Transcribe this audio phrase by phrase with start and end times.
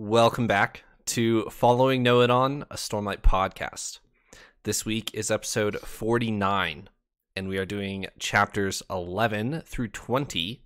[0.00, 3.98] welcome back to Following Know It On, a Stormlight podcast.
[4.62, 6.88] This week is episode 49,
[7.36, 10.62] and we are doing chapters 11 through 20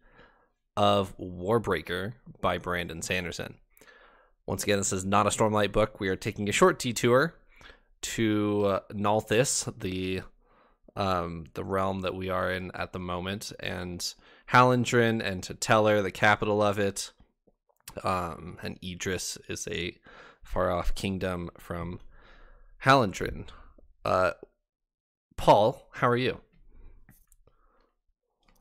[0.76, 3.56] of Warbreaker by Brandon Sanderson.
[4.46, 5.98] Once again, this is not a Stormlight book.
[5.98, 7.34] We are taking a short detour
[8.02, 10.22] to uh, Nalthis, the
[10.94, 14.14] um, the realm that we are in at the moment, and
[14.50, 17.10] Hallandren and to T'Telir, the capital of it.
[18.02, 19.96] Um, and Idris is a
[20.42, 22.00] far off kingdom from
[22.84, 23.46] Hallandren.
[24.04, 24.32] Uh,
[25.36, 26.40] Paul, how are you?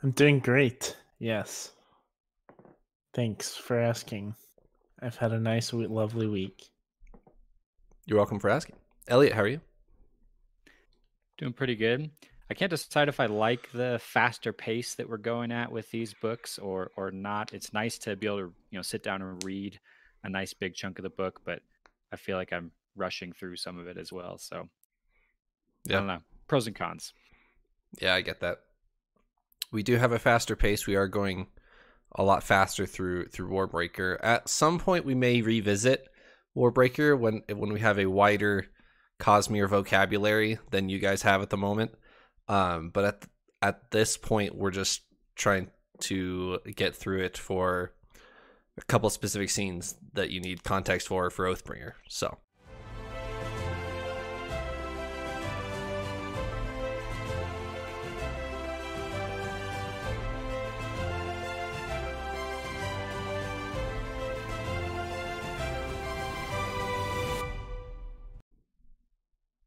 [0.02, 0.98] I'm doing great.
[1.20, 1.72] Yes.
[3.14, 4.36] Thanks for asking.
[5.02, 6.64] I've had a nice, lovely week.
[8.06, 8.76] You're welcome for asking.
[9.08, 9.62] Elliot, how are you?
[11.38, 12.10] Doing pretty good.
[12.54, 16.14] I can't decide if I like the faster pace that we're going at with these
[16.14, 17.52] books or or not.
[17.52, 19.80] It's nice to be able to you know sit down and read
[20.24, 21.62] a nice big chunk of the book, but
[22.12, 24.38] I feel like I'm rushing through some of it as well.
[24.38, 24.70] So
[25.86, 25.96] yeah.
[25.96, 26.20] I don't know.
[26.48, 27.14] Pros and cons.
[28.00, 28.60] Yeah, I get that.
[29.72, 30.86] We do have a faster pace.
[30.86, 31.48] We are going
[32.14, 34.20] a lot faster through through Warbreaker.
[34.22, 36.08] At some point we may revisit
[36.56, 38.68] Warbreaker when when we have a wider
[39.20, 41.94] Cosmere vocabulary than you guys have at the moment.
[42.48, 43.26] Um, but at
[43.62, 45.04] at this point, we're just
[45.36, 45.70] trying
[46.02, 47.94] to get through it for
[48.78, 51.94] a couple specific scenes that you need context for for Oathbringer.
[52.08, 52.38] So.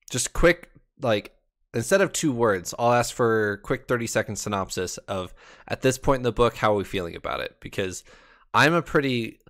[0.08, 1.36] Just quick, like
[1.74, 5.34] instead of two words, I'll ask for a quick 30 second synopsis of
[5.68, 7.56] at this point in the book, how are we feeling about it?
[7.60, 8.04] Because
[8.54, 9.40] I'm a pretty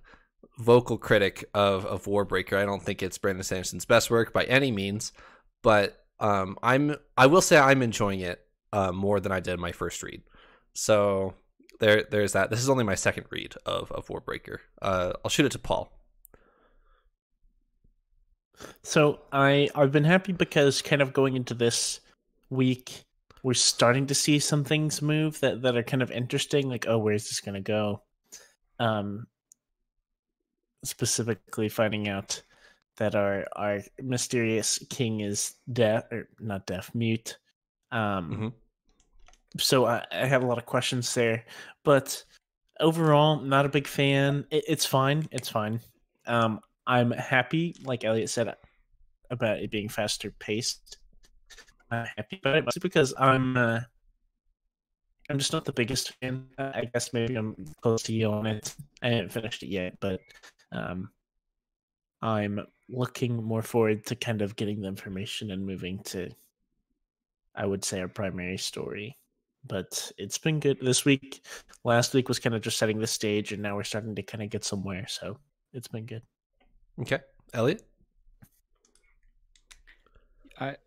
[0.57, 2.57] vocal critic of, of Warbreaker.
[2.57, 5.13] I don't think it's Brandon Sanderson's best work by any means,
[5.61, 8.41] but um, I'm I will say I'm enjoying it
[8.73, 10.23] uh, more than I did my first read.
[10.73, 11.35] So
[11.79, 12.49] there there's that.
[12.49, 14.57] This is only my second read of of Warbreaker.
[14.81, 15.91] Uh, I'll shoot it to Paul.
[18.81, 21.99] So I I've been happy because kind of going into this
[22.49, 23.05] week
[23.43, 26.97] we're starting to see some things move that that are kind of interesting like oh
[26.97, 28.01] where's this going to go?
[28.79, 29.27] Um
[30.83, 32.41] specifically finding out
[32.97, 37.37] that our our mysterious king is deaf or not deaf mute.
[37.91, 38.47] Um mm-hmm.
[39.59, 41.45] so I, I, have a lot of questions there
[41.83, 42.21] but
[42.79, 44.45] overall not a big fan.
[44.51, 45.79] It, it's fine it's fine.
[46.25, 48.55] Um i'm happy like elliot said
[49.29, 50.97] about it being faster paced
[51.91, 53.79] happy about it, mostly because I'm uh,
[55.29, 56.47] I'm just not the biggest fan.
[56.57, 58.73] I guess maybe I'm close to you on it.
[59.01, 60.21] I haven't finished it yet, but
[60.71, 61.09] um,
[62.21, 66.29] I'm looking more forward to kind of getting the information and moving to,
[67.55, 69.17] I would say, our primary story.
[69.65, 71.45] But it's been good this week.
[71.83, 74.43] Last week was kind of just setting the stage, and now we're starting to kind
[74.43, 75.05] of get somewhere.
[75.09, 75.37] So
[75.73, 76.21] it's been good.
[77.01, 77.19] Okay,
[77.53, 77.83] Elliot.
[80.59, 80.77] I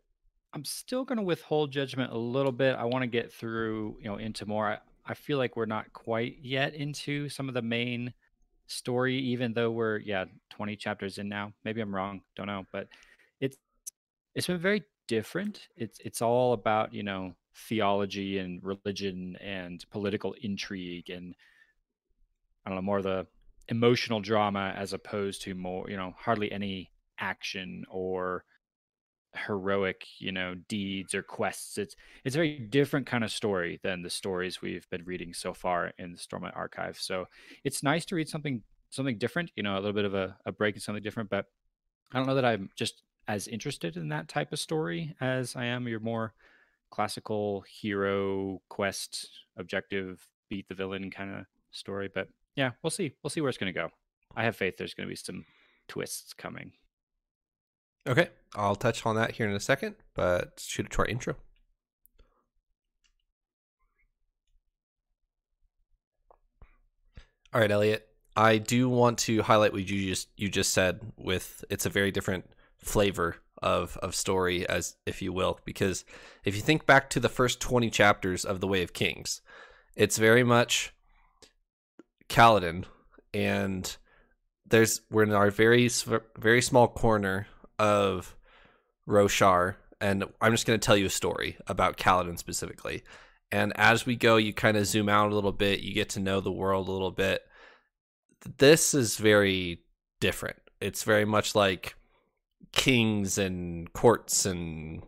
[0.53, 2.75] I'm still going to withhold judgment a little bit.
[2.75, 4.69] I want to get through, you know, into more.
[4.69, 8.13] I, I feel like we're not quite yet into some of the main
[8.67, 11.53] story, even though we're yeah 20 chapters in now.
[11.65, 12.89] Maybe I'm wrong, don't know, but
[13.41, 13.57] it's
[14.35, 15.69] it's been very different.
[15.77, 21.35] It's it's all about you know theology and religion and political intrigue and
[22.65, 23.27] I don't know more of the
[23.69, 28.45] emotional drama as opposed to more you know hardly any action or
[29.35, 31.79] heroic you know deeds or quests.
[31.79, 35.55] It's it's a very different kind of story than the stories we've been reading so
[35.55, 36.99] far in the stormlight archive.
[36.99, 37.27] So
[37.65, 40.53] it's nice to read something something different you know a little bit of a, a
[40.53, 41.47] break and something different but
[42.13, 45.65] i don't know that i'm just as interested in that type of story as i
[45.65, 46.35] am your more
[46.91, 53.31] classical hero quest objective beat the villain kind of story but yeah we'll see we'll
[53.31, 53.89] see where it's going to go.
[54.37, 55.45] I have faith there's going to be some
[55.89, 56.73] twists coming
[58.09, 61.37] Okay, I'll touch on that here in a second, but shoot it to our intro.
[67.53, 68.07] All right, Elliot.
[68.37, 71.01] I do want to highlight what you just you just said.
[71.17, 72.49] With it's a very different
[72.79, 76.05] flavor of of story, as if you will, because
[76.45, 79.43] if you think back to the first twenty chapters of the Way of Kings,
[79.97, 80.95] it's very much
[82.29, 82.85] Kaladin,
[83.35, 83.97] and
[84.65, 85.91] there's we're in our very
[86.39, 87.49] very small corner
[87.81, 88.37] of
[89.09, 93.03] Roshar, and I'm just going to tell you a story about Kaladin specifically.
[93.51, 96.21] And as we go, you kind of zoom out a little bit, you get to
[96.21, 97.43] know the world a little bit.
[98.59, 99.83] This is very
[100.21, 100.59] different.
[100.81, 101.97] It's very much like
[102.73, 105.03] kings and courts and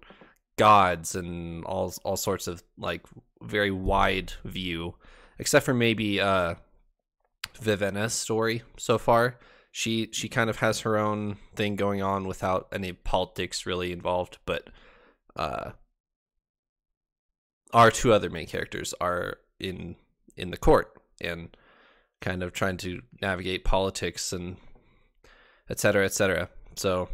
[0.57, 3.07] gods and all all sorts of like
[3.43, 4.97] very wide view,
[5.39, 6.55] except for maybe uh
[7.61, 9.39] Vivenna's story so far.
[9.73, 14.39] She she kind of has her own thing going on without any politics really involved,
[14.45, 14.69] but
[15.35, 15.73] uh
[17.73, 19.97] our two other main characters are in
[20.37, 21.57] in the court and
[22.21, 24.57] kind of trying to navigate politics and
[25.71, 26.51] et cetera, et cetera.
[26.77, 27.09] So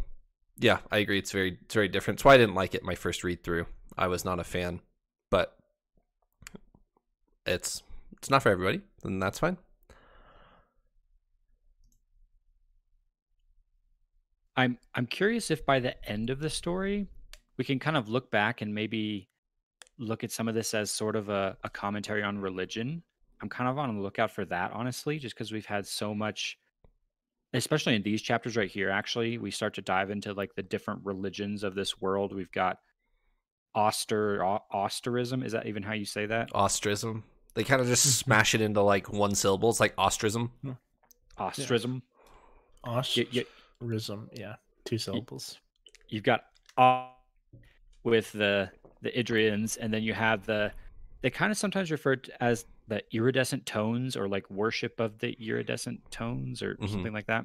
[0.58, 1.18] yeah, I agree.
[1.18, 2.18] It's very it's very different.
[2.18, 3.66] That's why I didn't like it my first read through.
[3.96, 4.80] I was not a fan,
[5.30, 5.56] but
[7.46, 7.84] it's
[8.16, 9.58] it's not for everybody, and that's fine.
[14.58, 17.06] I'm I'm curious if by the end of the story
[17.58, 19.28] we can kind of look back and maybe
[19.98, 23.02] look at some of this as sort of a, a commentary on religion.
[23.40, 26.58] I'm kind of on the lookout for that, honestly, just because we've had so much
[27.54, 31.00] especially in these chapters right here actually we start to dive into like the different
[31.04, 32.34] religions of this world.
[32.34, 32.78] We've got
[33.76, 34.38] auster
[34.74, 36.50] austerism is that even how you say that?
[36.52, 37.22] Austrism
[37.54, 38.24] they kind of just mm-hmm.
[38.24, 39.70] smash it into like one syllable.
[39.70, 40.50] It's like austrism
[41.38, 42.02] austrism
[43.80, 45.58] austrism yeah two syllables
[46.08, 46.44] you've got
[46.76, 47.12] ah
[48.04, 48.70] with the
[49.02, 50.72] the idrians and then you have the
[51.20, 55.36] they kind of sometimes referred to as the iridescent tones or like worship of the
[55.40, 56.86] iridescent tones or mm-hmm.
[56.86, 57.44] something like that.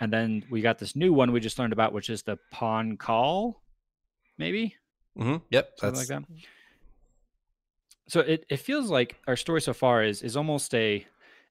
[0.00, 2.96] And then we got this new one we just learned about, which is the Pahn
[2.96, 3.60] Kahl,
[4.38, 4.74] maybe.
[5.18, 5.36] Mm-hmm.
[5.50, 6.24] Yep, something like that.
[8.08, 11.06] So it, it feels like our story so far is is almost a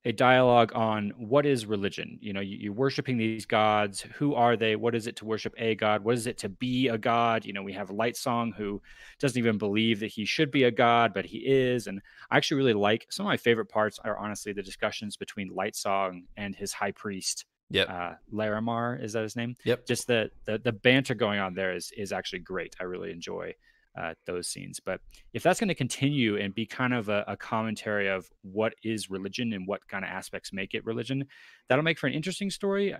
[0.05, 2.17] a dialogue on what is religion.
[2.21, 4.01] You know, you, are worshiping these gods.
[4.15, 4.75] Who are they?
[4.75, 6.03] What is it to worship a god?
[6.03, 7.45] What is it to be a god?
[7.45, 8.81] You know, we have Lightsong who
[9.19, 11.87] doesn't even believe that he should be a god, but he is.
[11.87, 12.01] And
[12.31, 16.23] I actually really like some of my favorite parts are honestly the discussions between Lightsong
[16.37, 17.45] and his high priest.
[17.69, 19.55] yeah Uh, Llarimar is that his name?
[19.65, 19.85] Yep.
[19.85, 22.75] Just the, the the banter going on there is is actually great.
[22.79, 23.53] I really enjoy
[23.97, 24.79] uh, those scenes.
[24.79, 25.01] But
[25.33, 29.09] if that's going to continue and be kind of a, a, commentary of what is
[29.09, 31.25] religion and what kind of aspects make it religion,
[31.67, 32.93] that'll make for an interesting story.
[32.93, 32.99] Uh,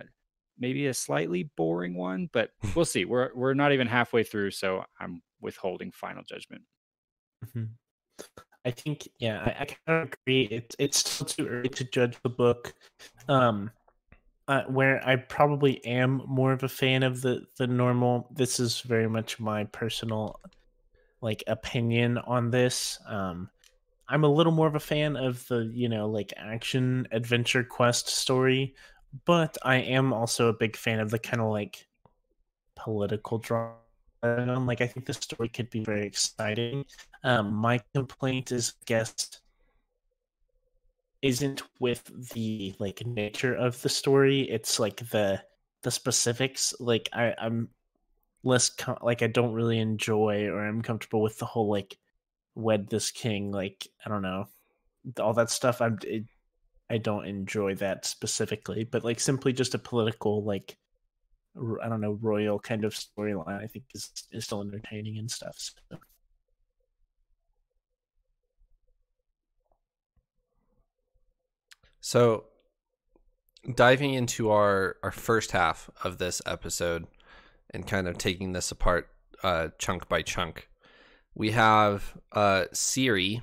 [0.58, 3.04] maybe a slightly boring one, but we'll see.
[3.04, 6.62] We're we're not even halfway through, so I'm withholding final judgment.
[7.46, 7.64] Mm-hmm.
[8.64, 10.48] I think, yeah, I, I kind of agree.
[10.50, 12.74] It's it's still too early to judge the book.
[13.28, 13.70] Um,
[14.48, 18.28] uh, where I probably am more of a fan of the the normal.
[18.34, 20.40] This is very much my personal
[21.20, 22.98] like opinion on this.
[23.06, 23.50] Um,
[24.08, 28.08] I'm a little more of a fan of the you know like action adventure quest
[28.08, 28.74] story,
[29.26, 31.86] but I am also a big fan of the kind of like
[32.76, 33.76] political drama.
[34.22, 36.84] Like I think the story could be very exciting.
[37.24, 39.40] Um, my complaint is, I guess,
[41.22, 44.42] isn't with the like nature of the story.
[44.42, 45.42] It's like the
[45.82, 46.74] the specifics.
[46.80, 47.68] Like I, I'm
[48.42, 51.96] less com- like I don't really enjoy or I'm comfortable with the whole like
[52.54, 54.46] wed this king like I don't know
[55.18, 56.24] all that stuff I'm it,
[56.88, 60.76] I don't enjoy that specifically but like simply just a political like
[61.82, 65.56] I don't know royal kind of storyline I think is is still entertaining and stuff
[65.58, 65.98] so.
[72.00, 72.44] so
[73.74, 77.06] diving into our our first half of this episode
[77.72, 79.08] and kind of taking this apart
[79.42, 80.68] uh, chunk by chunk.
[81.34, 83.42] We have uh, Siri,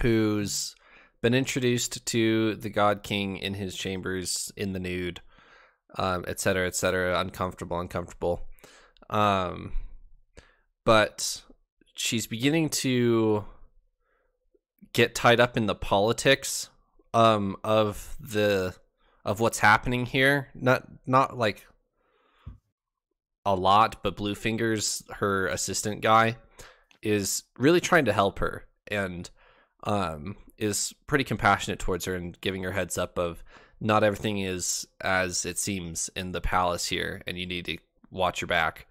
[0.00, 0.74] who's
[1.20, 5.20] been introduced to the God King in his chambers in the nude,
[5.98, 8.48] um, et cetera, et cetera, uncomfortable, uncomfortable.
[9.10, 9.72] Um,
[10.84, 11.42] but
[11.94, 13.44] she's beginning to
[14.92, 16.68] get tied up in the politics
[17.12, 18.74] um, of the
[19.24, 20.48] of what's happening here.
[20.54, 21.66] Not not like
[23.46, 26.36] a lot, but Bluefingers, her assistant guy,
[27.02, 29.28] is really trying to help her and
[29.84, 33.44] um, is pretty compassionate towards her and giving her heads up of
[33.80, 37.76] not everything is as it seems in the palace here, and you need to
[38.10, 38.86] watch your back.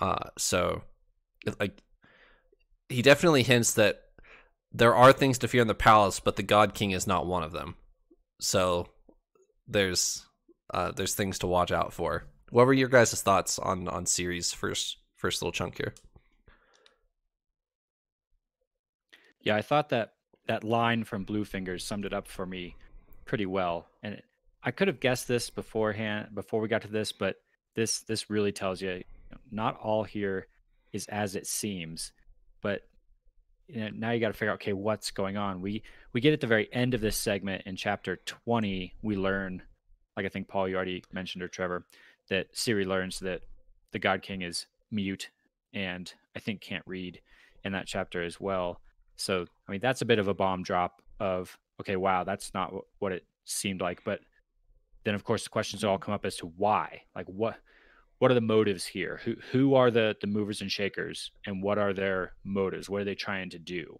[0.00, 0.82] Uh, so,
[1.60, 1.82] like,
[2.88, 4.00] he definitely hints that
[4.72, 7.42] there are things to fear in the palace, but the God King is not one
[7.42, 7.74] of them.
[8.40, 8.88] So,
[9.68, 10.24] there's
[10.72, 12.24] uh, there's things to watch out for.
[12.52, 15.94] What were your guys' thoughts on on Siri's first first little chunk here?
[19.40, 20.12] Yeah, I thought that
[20.48, 22.76] that line from Bluefingers summed it up for me
[23.24, 24.20] pretty well, and
[24.62, 27.36] I could have guessed this beforehand before we got to this, but
[27.74, 29.02] this this really tells you,
[29.50, 30.46] not all here
[30.92, 32.12] is as it seems,
[32.60, 32.82] but
[33.66, 35.62] you know, now you got to figure out okay what's going on.
[35.62, 39.62] We we get at the very end of this segment in chapter twenty, we learn
[40.18, 41.86] like I think Paul you already mentioned or Trevor,
[42.28, 43.42] that Siri learns that
[43.92, 45.30] the God King is mute
[45.74, 47.20] and I think can't read
[47.64, 48.80] in that chapter as well.
[49.16, 52.72] So I mean that's a bit of a bomb drop of okay, wow, that's not
[52.98, 54.02] what it seemed like.
[54.04, 54.20] But
[55.04, 57.56] then of course the questions all come up as to why, like what
[58.18, 59.20] what are the motives here?
[59.24, 62.88] Who who are the the movers and shakers, and what are their motives?
[62.88, 63.98] What are they trying to do?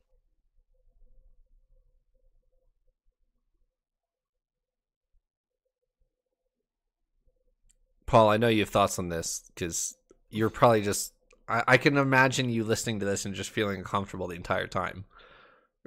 [8.13, 9.97] Paul, I know you have thoughts on this because
[10.29, 11.15] you're probably just.
[11.49, 15.07] I, I can imagine you listening to this and just feeling uncomfortable the entire time,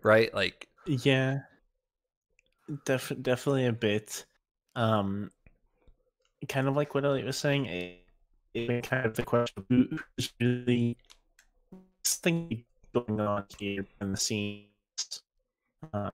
[0.01, 0.33] right?
[0.33, 1.41] Like, yeah,
[2.83, 4.25] def- definitely a bit.
[4.75, 5.29] Um,
[6.49, 7.67] kind of like what Elliot was saying.
[7.67, 8.07] It,
[8.55, 10.97] it kind of the question: who's really
[12.03, 15.21] something going on here in the scenes?
[15.93, 16.09] Um,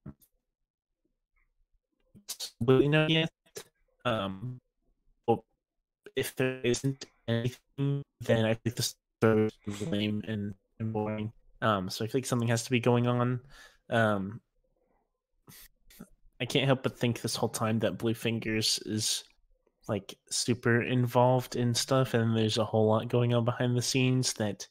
[2.60, 3.32] really know yet.
[4.04, 4.60] Um,
[6.16, 11.32] if there isn't anything, then I think the story is lame and, and boring.
[11.62, 13.42] Um, so I feel like something has to be going on.
[13.90, 14.42] Um,
[16.40, 19.24] I can't help but think this whole time that Bluefingers is
[19.88, 24.34] like super involved in stuff, and there's a whole lot going on behind the scenes
[24.34, 24.68] that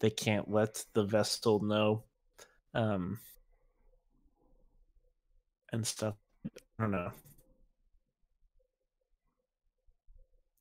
[0.00, 2.04] they can't let the Vestal know.
[2.74, 3.18] Um,
[5.72, 6.14] and stuff.
[6.46, 7.12] I don't know.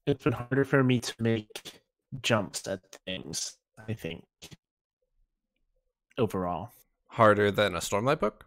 [0.07, 1.81] It's been harder for me to make
[2.21, 4.23] jumps at things, I think.
[6.17, 6.71] Overall.
[7.07, 8.45] Harder than a Stormlight book?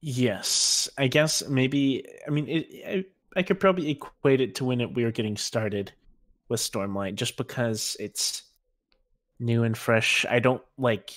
[0.00, 0.88] Yes.
[0.98, 4.94] I guess maybe I mean it, I, I could probably equate it to when it,
[4.94, 5.92] we were getting started
[6.48, 8.42] with Stormlight just because it's
[9.40, 10.26] new and fresh.
[10.28, 11.12] I don't like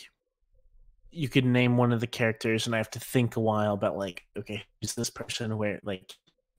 [1.12, 3.98] you could name one of the characters and I have to think a while about
[3.98, 6.14] like, okay, who's this person where like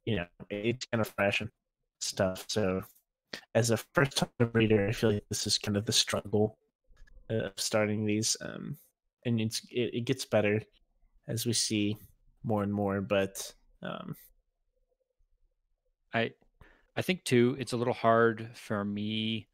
[0.04, 1.50] you know, it's kind of fresh and
[2.00, 2.44] stuff.
[2.48, 2.82] So,
[3.54, 6.58] as a first time reader, I feel like this is kind of the struggle
[7.30, 8.76] of starting these, um,
[9.24, 10.60] and it's it, it gets better
[11.26, 11.96] as we see
[12.44, 13.00] more and more.
[13.00, 13.52] But
[13.82, 14.16] um,
[16.14, 16.32] I
[16.96, 19.48] I think too, it's a little hard for me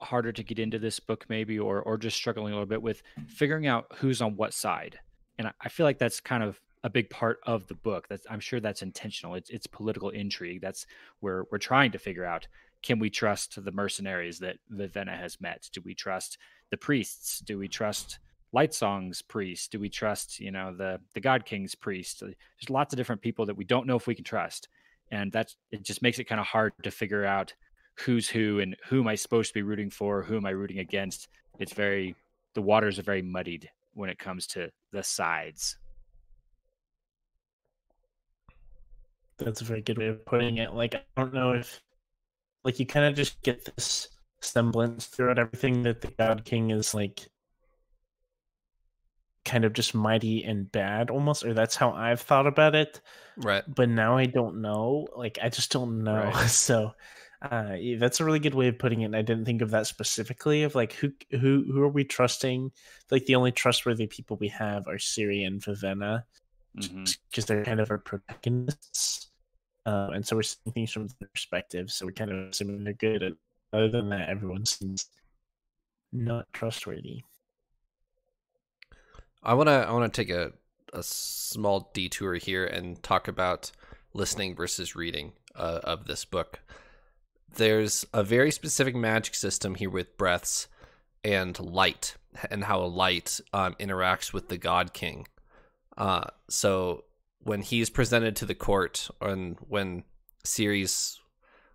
[0.00, 3.02] harder to get into this book maybe or or just struggling a little bit with
[3.28, 4.98] figuring out who's on what side
[5.38, 8.08] and I, I feel like that's kind of a big part of the book.
[8.08, 9.34] That's I'm sure that's intentional.
[9.34, 10.60] It's it's political intrigue.
[10.60, 10.86] That's
[11.20, 12.46] where we're trying to figure out
[12.82, 15.68] can we trust the mercenaries that Vivenna has met?
[15.72, 16.38] Do we trust
[16.70, 17.38] the priests?
[17.40, 18.18] Do we trust
[18.54, 19.70] Lightsong's priest?
[19.70, 22.20] Do we trust, you know, the the God King's priest?
[22.20, 24.68] There's lots of different people that we don't know if we can trust.
[25.10, 27.54] And that's it just makes it kind of hard to figure out
[27.96, 30.78] who's who and who am I supposed to be rooting for, who am I rooting
[30.78, 31.28] against.
[31.58, 32.16] It's very
[32.54, 35.76] the waters are very muddied when it comes to the sides.
[39.44, 40.72] That's a very good way of putting it.
[40.72, 41.80] Like I don't know if
[42.64, 44.08] like you kind of just get this
[44.40, 47.28] semblance throughout everything that the God King is like
[49.44, 53.00] kind of just mighty and bad almost or that's how I've thought about it.
[53.36, 53.64] Right.
[53.66, 55.08] But now I don't know.
[55.16, 56.14] Like I just don't know.
[56.14, 56.34] Right.
[56.48, 56.94] So
[57.40, 59.06] uh that's a really good way of putting it.
[59.06, 62.70] And I didn't think of that specifically of like who who who are we trusting?
[63.10, 66.24] Like the only trustworthy people we have are Siri and Vivenna
[66.74, 67.40] because mm-hmm.
[67.46, 69.21] they're kind of our protagonists.
[69.84, 71.90] Uh, and so we're seeing things from their perspective.
[71.90, 73.22] So we're kind of assuming they're good.
[73.22, 73.36] And
[73.72, 75.06] other than that, everyone seems
[76.12, 77.24] not trustworthy.
[79.42, 80.52] I wanna I wanna take a
[80.92, 83.72] a small detour here and talk about
[84.14, 86.60] listening versus reading uh, of this book.
[87.54, 90.68] There's a very specific magic system here with breaths
[91.24, 92.16] and light,
[92.50, 95.26] and how light um, interacts with the God King.
[95.96, 97.04] Uh, so
[97.44, 100.04] when he's presented to the court and when
[100.44, 101.20] Siri's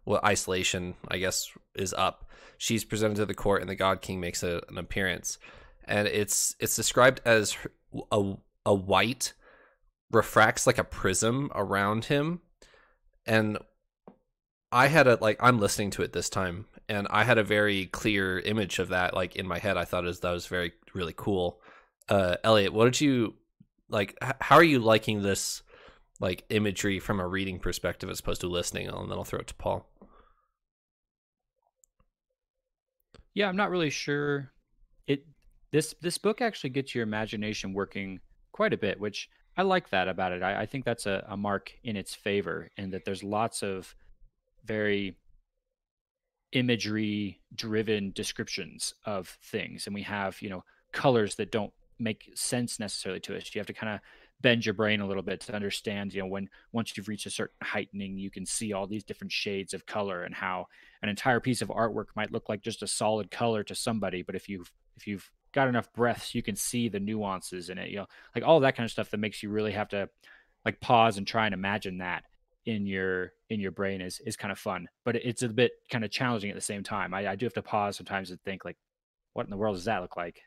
[0.06, 4.20] well isolation I guess is up, she's presented to the court and the God King
[4.20, 5.38] makes a, an appearance,
[5.86, 7.58] and it's it's described as
[8.12, 8.34] a
[8.66, 9.34] a white
[10.12, 12.42] refracts like a prism around him,
[13.26, 13.58] and
[14.72, 17.88] I had a like I'm listening to it this time, and I had a very
[17.88, 19.78] clear image of that like in my head.
[19.78, 21.62] I thought it was, that was very really cool.
[22.10, 23.34] Uh, Elliot, what did you
[23.90, 25.62] like how are you liking this
[26.20, 28.88] like imagery from a reading perspective as opposed to listening?
[28.88, 29.90] And then i'll throw it to paul.
[33.34, 34.52] Yeah i'm not really sure.
[35.08, 35.26] It
[35.72, 38.20] this this book actually gets your imagination working
[38.52, 40.44] quite a bit which i like that about it.
[40.44, 43.96] I, I think that's a, a mark in its favor and that there's lots of
[44.66, 45.18] very
[46.52, 49.86] imagery driven descriptions of things.
[49.86, 53.54] And we have you know colors that don't make sense necessarily to us.
[53.54, 54.00] You have to kind of
[54.42, 57.32] bend your brain a little bit to understand, you know, when once you've reached a
[57.32, 60.68] certain heightening, you can see all these different shades of color and how
[61.02, 64.36] an entire piece of artwork might look like just a solid color to somebody, but
[64.36, 67.98] if you've if you've got enough breaths, you can see the nuances in it, you
[67.98, 70.10] know, like all that kind of stuff that makes you really have to
[70.66, 72.24] like pause and try and imagine that
[72.66, 76.04] in your in your brain is is kind of fun but it's a bit kind
[76.04, 78.66] of challenging at the same time I, I do have to pause sometimes and think
[78.66, 78.76] like
[79.32, 80.42] what in the world does that look like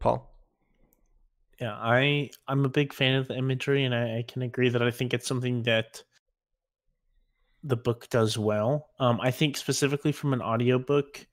[0.00, 0.30] paul
[1.60, 4.82] yeah i i'm a big fan of the imagery and i, I can agree that
[4.82, 6.02] i think it's something that
[7.62, 11.26] the book does well um i think specifically from an audiobook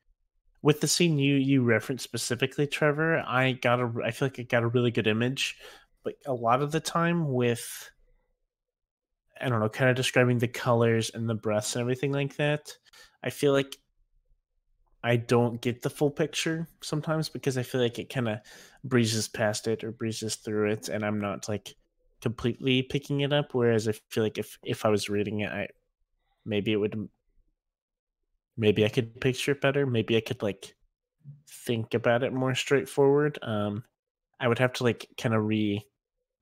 [0.62, 4.44] with the scene you you referenced specifically trevor i got a i feel like i
[4.44, 5.58] got a really good image
[6.04, 7.90] but a lot of the time with
[9.42, 12.76] I don't know, kind of describing the colors and the breaths and everything like that.
[13.24, 13.78] I feel like
[15.08, 18.40] I don't get the full picture sometimes because I feel like it kind of
[18.84, 21.76] breezes past it or breezes through it, and I'm not like
[22.22, 23.54] completely picking it up.
[23.54, 25.70] Whereas I feel like if if I was reading it, I
[26.46, 27.08] maybe it would
[28.58, 29.86] maybe I could picture it better.
[29.86, 30.76] Maybe I could like
[31.50, 33.40] think about it more straightforward.
[33.42, 33.86] Um,
[34.42, 35.86] I would have to like kind of re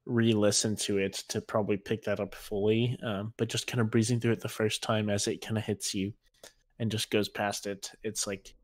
[0.07, 4.19] re-listen to it to probably pick that up fully um, but just kind of breezing
[4.19, 6.13] through it the first time as it kind of hits you
[6.77, 8.54] and just goes past it it's like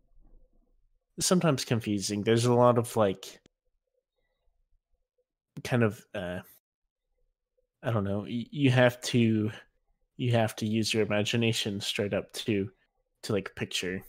[1.20, 3.40] sometimes confusing there's a lot of like
[5.64, 6.40] kind of uh
[7.84, 9.52] i don't know you have to
[10.18, 12.70] you have to use your imagination straight up to
[13.24, 14.04] to like picture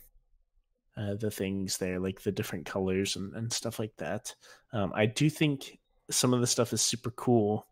[0.95, 4.33] uh, the things there like the different colors and, and stuff like that
[4.73, 5.79] um, i do think
[6.09, 7.67] some of the stuff is super cool.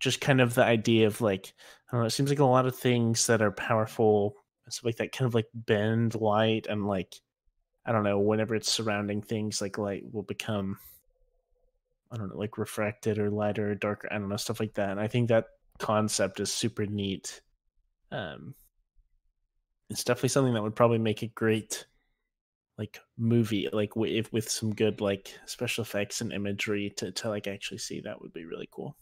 [0.00, 1.54] Just kind of the idea of like,
[1.88, 4.34] I don't know, it seems like a lot of things that are powerful,
[4.68, 7.14] stuff like that kind of like bend light and like,
[7.86, 10.78] I don't know, whenever it's surrounding things, like light will become,
[12.10, 14.08] I don't know, like refracted or lighter or darker.
[14.10, 14.90] I don't know, stuff like that.
[14.90, 15.46] And I think that
[15.78, 17.40] concept is super neat.
[18.10, 18.54] Um,
[19.90, 21.86] it's definitely something that would probably make a great
[22.78, 27.46] like movie like with with some good like special effects and imagery to to like
[27.46, 28.96] actually see that would be really cool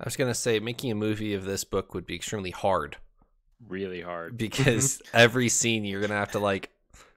[0.00, 2.98] i was gonna say making a movie of this book would be extremely hard
[3.68, 6.70] really hard because every scene you're gonna have to like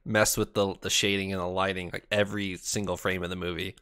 [0.08, 3.76] mess with the the shading and the lighting like every single frame of the movie.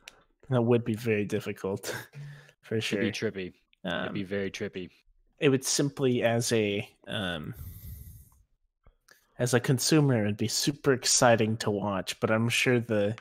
[0.49, 1.95] That would be very difficult
[2.61, 3.53] for sure It'd be trippy.
[3.83, 4.89] Um, it'd be very trippy.
[5.39, 7.53] it would simply as a um
[9.38, 13.15] as a consumer it'd be super exciting to watch but i'm sure the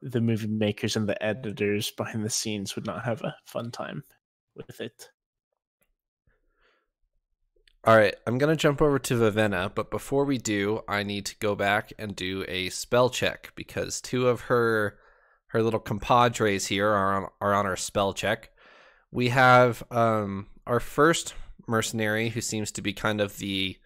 [0.00, 4.02] the movie makers and the editors behind the scenes would not have a fun time
[4.54, 5.10] with it
[7.88, 11.24] all right i'm going to jump over to vivenna but before we do i need
[11.24, 14.98] to go back and do a spell check because two of her
[15.48, 18.50] her little compadres here are on, are on our spell check
[19.10, 21.34] we have um our first
[21.66, 23.76] mercenary who seems to be kind of the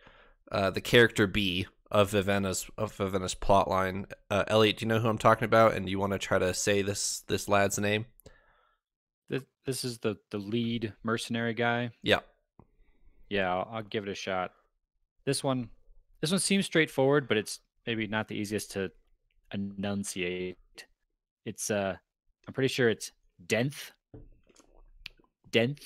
[0.51, 4.11] uh, the character B of Vivenna's of Vivenna's plotline.
[4.31, 5.75] Uh, Elliot, do you know who I'm talking about?
[5.75, 8.07] And you want to try to say this this lad's name?
[9.29, 11.91] This this is the the lead mercenary guy.
[12.03, 12.21] Yeah,
[13.33, 13.53] yeah.
[13.53, 14.53] I'll, I'll give it a shot.
[15.25, 15.69] This one,
[16.21, 18.91] this one seems straightforward, but it's maybe not the easiest to
[19.53, 20.59] enunciate.
[21.45, 21.97] It's uh,
[22.47, 23.13] I'm pretty sure it's
[23.47, 23.93] Denth.
[25.51, 25.85] Denth,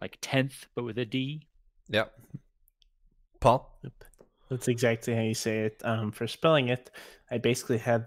[0.00, 1.46] like tenth, but with a D.
[1.90, 2.12] Yep.
[3.40, 3.78] Paul?
[4.48, 5.82] That's exactly how you say it.
[5.84, 6.90] Um, for spelling it,
[7.30, 8.06] I basically had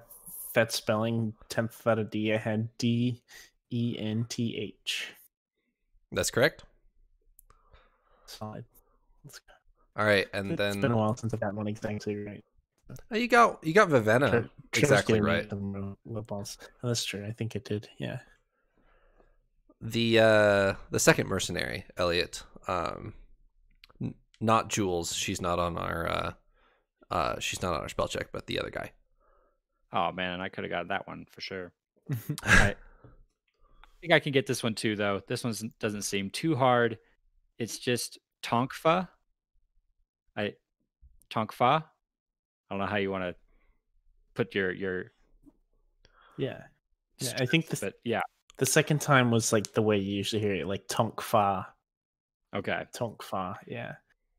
[0.53, 2.33] that spelling tenth out of D.
[2.33, 3.21] I had D
[3.71, 5.13] E N T H.
[6.11, 6.63] That's correct.
[8.27, 8.65] Solid.
[9.95, 12.43] All right, and it's then it's been a while since I got one exactly right.
[13.11, 14.29] Oh, you got you got Vivenna
[14.71, 15.49] Tre- exactly right.
[16.05, 16.57] balls.
[16.83, 17.25] Oh, that's true.
[17.25, 17.89] I think it did.
[17.97, 18.19] Yeah.
[19.81, 22.43] The uh the second mercenary, Elliot.
[22.67, 23.13] Um,
[24.39, 25.13] not Jewels.
[25.13, 26.33] She's not on our uh,
[27.09, 28.91] uh, she's not on our spell check, but the other guy.
[29.93, 31.71] Oh man, I could have got that one for sure.
[32.43, 32.75] I, I
[34.01, 35.21] think I can get this one too, though.
[35.27, 36.97] This one doesn't seem too hard.
[37.59, 39.07] It's just Tonk Fah.
[40.35, 40.53] I
[41.29, 41.81] Tonk Fah.
[42.69, 43.35] I don't know how you want to
[44.33, 45.11] put your your.
[46.37, 46.63] Yeah,
[47.19, 47.37] yeah.
[47.39, 48.21] I think the but yeah,
[48.57, 51.65] the second time was like the way you usually hear it, like Tonk Fah.
[52.55, 52.83] Okay.
[52.93, 53.55] Tonk Fah.
[53.65, 53.93] Yeah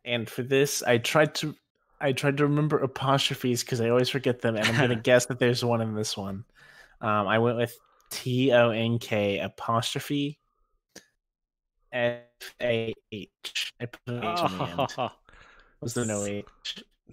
[0.09, 1.55] and for this, I tried to
[2.01, 5.39] I tried to remember apostrophes because I always forget them, and I'm gonna guess that
[5.39, 6.45] there's one in this one.
[7.01, 7.77] Um, I went with
[8.11, 10.39] T O N K apostrophe
[12.63, 13.73] A H.
[13.81, 15.11] I put an H on the end.
[15.81, 16.45] Was there no H?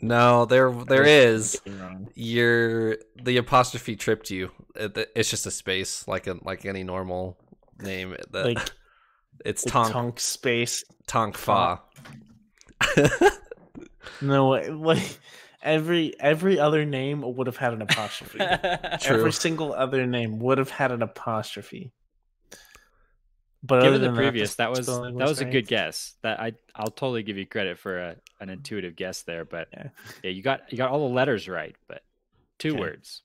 [0.01, 1.61] No, there there is.
[2.15, 4.51] You're the apostrophe tripped you.
[4.75, 7.37] it's just a space, like a like any normal
[7.79, 8.15] name.
[8.31, 8.71] That, like
[9.45, 11.79] it's Tonk Tonk space Tonk Fah.
[14.21, 15.19] no, like
[15.61, 18.39] every every other name would have had an apostrophe.
[18.39, 19.17] True.
[19.17, 21.93] every single other name would have had an apostrophe.
[23.65, 25.47] But given the previous, that, that was that was right.
[25.47, 26.15] a good guess.
[26.21, 29.45] That I I'll totally give you credit for a, an intuitive guess there.
[29.45, 29.87] But yeah.
[30.23, 32.03] yeah, you got you got all the letters right, but
[32.59, 32.79] two okay.
[32.79, 33.21] words.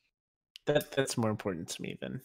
[0.66, 2.22] That that's more important to me than.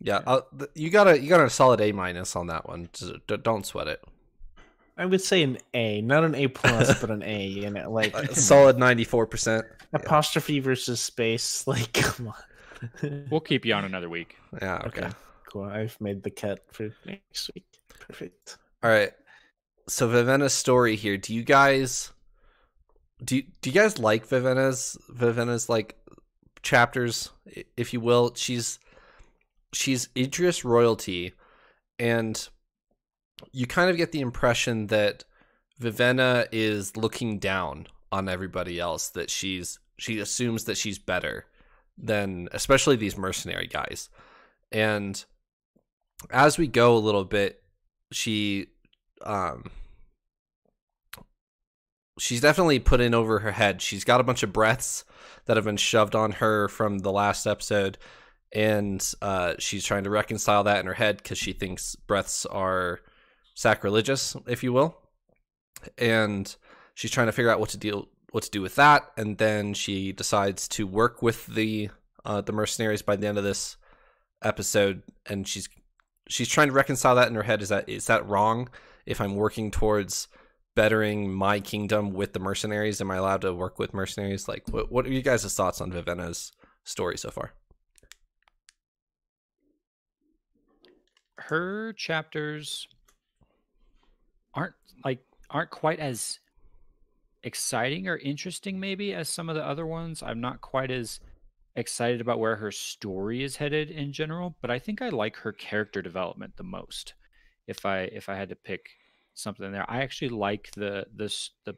[0.00, 0.66] Yeah, yeah.
[0.74, 2.88] you got a you got a solid A minus on that one.
[3.02, 4.02] Uh, don't sweat it.
[4.96, 7.46] I would say an A, not an A plus, but an A.
[7.46, 9.64] You know, like a solid ninety four percent.
[9.92, 10.62] Apostrophe yeah.
[10.62, 11.64] versus space.
[11.66, 13.26] Like, come on.
[13.30, 14.36] we'll keep you on another week.
[14.60, 14.82] Yeah.
[14.86, 15.06] okay.
[15.06, 15.14] okay.
[15.48, 15.64] Cool.
[15.64, 17.66] I've made the cut for next week.
[17.88, 18.58] Perfect.
[18.82, 19.12] All right.
[19.88, 21.16] So Vivenna's story here.
[21.16, 22.12] Do you guys
[23.24, 25.96] do do you guys like Vivenna's Vivenna's like
[26.62, 27.30] chapters,
[27.76, 28.34] if you will?
[28.34, 28.78] She's
[29.72, 31.32] she's Idris royalty,
[31.98, 32.48] and
[33.52, 35.24] you kind of get the impression that
[35.80, 39.08] Vivenna is looking down on everybody else.
[39.10, 41.46] That she's she assumes that she's better
[41.96, 44.10] than especially these mercenary guys,
[44.70, 45.24] and
[46.30, 47.62] as we go a little bit,
[48.12, 48.66] she
[49.22, 49.70] um
[52.18, 53.80] she's definitely put in over her head.
[53.80, 55.04] She's got a bunch of breaths
[55.46, 57.98] that have been shoved on her from the last episode
[58.52, 63.00] and uh, she's trying to reconcile that in her head because she thinks breaths are
[63.54, 64.96] sacrilegious, if you will,
[65.98, 66.56] and
[66.94, 69.10] she's trying to figure out what to deal what to do with that.
[69.16, 71.90] And then she decides to work with the
[72.24, 73.76] uh, the mercenaries by the end of this
[74.42, 75.68] episode, and she's
[76.28, 77.62] she's trying to reconcile that in her head.
[77.62, 78.68] Is that is that wrong?
[79.06, 80.28] If I'm working towards
[80.74, 84.46] bettering my kingdom with the mercenaries, am I allowed to work with mercenaries?
[84.46, 86.52] Like, what what are you guys' thoughts on Vivenna's
[86.84, 87.52] story so far?
[91.36, 92.86] Her chapters
[94.54, 96.38] aren't like aren't quite as
[97.42, 100.22] exciting or interesting maybe as some of the other ones.
[100.22, 101.20] I'm not quite as
[101.78, 105.52] excited about where her story is headed in general, but I think I like her
[105.52, 107.14] character development the most.
[107.66, 108.90] If I if I had to pick
[109.34, 111.76] something there, I actually like the this the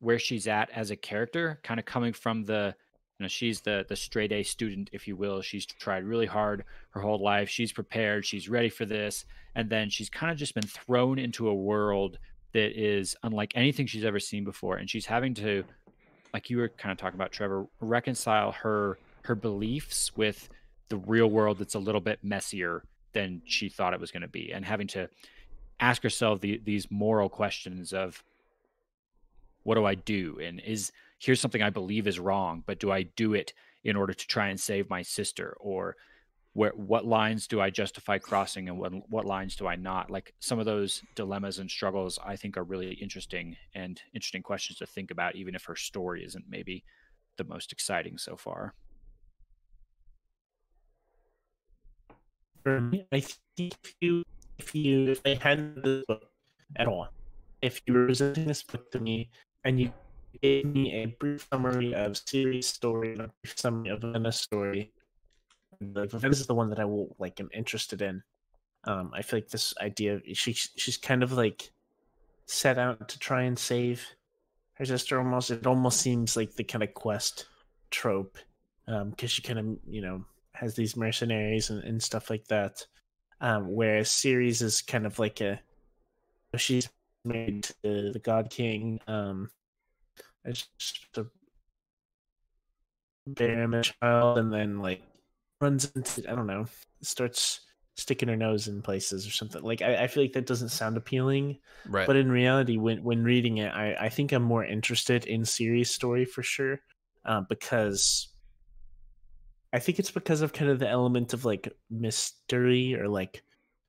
[0.00, 2.74] where she's at as a character, kind of coming from the
[3.18, 5.42] you know she's the the straight A student, if you will.
[5.42, 7.48] She's tried really hard her whole life.
[7.48, 8.24] She's prepared.
[8.24, 12.18] She's ready for this, and then she's kind of just been thrown into a world
[12.52, 15.64] that is unlike anything she's ever seen before, and she's having to
[16.34, 20.50] like you were kind of talking about Trevor, reconcile her her beliefs with
[20.90, 22.82] the real world that's a little bit messier
[23.14, 25.08] than she thought it was going to be and having to
[25.80, 28.22] ask herself the, these moral questions of
[29.62, 30.38] what do I do?
[30.42, 34.12] And is here's something I believe is wrong but do I do it in order
[34.12, 35.56] to try and save my sister?
[35.60, 35.96] Or
[36.54, 40.08] where what lines do I justify crossing and what what lines do I not?
[40.08, 44.78] Like some of those dilemmas and struggles I think are really interesting and interesting questions
[44.78, 46.84] to think about, even if her story isn't maybe
[47.36, 48.72] the most exciting so far.
[52.62, 54.22] For me, I think if you
[54.58, 56.30] if you if I had this book
[56.76, 57.08] at all,
[57.62, 59.28] if you were presenting this book to me
[59.64, 59.92] and you
[60.40, 64.92] gave me a brief summary of Siri's story and a brief summary of a story
[65.80, 68.22] like this is the one that I will like am interested in.
[68.84, 71.72] Um, I feel like this idea she she's kind of like
[72.46, 74.06] set out to try and save
[74.74, 75.50] her sister almost.
[75.50, 77.46] It almost seems like the kind of quest
[77.90, 78.38] trope
[78.86, 82.86] because um, she kind of you know has these mercenaries and, and stuff like that.
[83.40, 85.60] Um, whereas Ceres is kind of like a
[86.56, 86.88] she's
[87.24, 89.00] married to the God King.
[89.06, 89.50] Um,
[90.46, 91.26] just a
[93.26, 95.02] bear him a child, and then like
[95.64, 96.66] runs into I don't know,
[97.00, 97.60] starts
[97.96, 99.62] sticking her nose in places or something.
[99.62, 101.58] Like I, I feel like that doesn't sound appealing.
[101.88, 102.06] Right.
[102.06, 105.90] But in reality, when when reading it, I, I think I'm more interested in Siri's
[105.90, 106.80] story for sure.
[107.24, 108.28] Uh, because
[109.72, 113.42] I think it's because of kind of the element of like mystery or like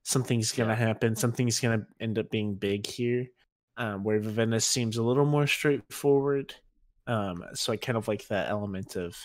[0.03, 0.87] something's gonna yeah.
[0.87, 3.27] happen, something's gonna end up being big here.
[3.77, 6.55] Um, where Vivenna seems a little more straightforward.
[7.07, 9.17] Um, so I kind of like that element of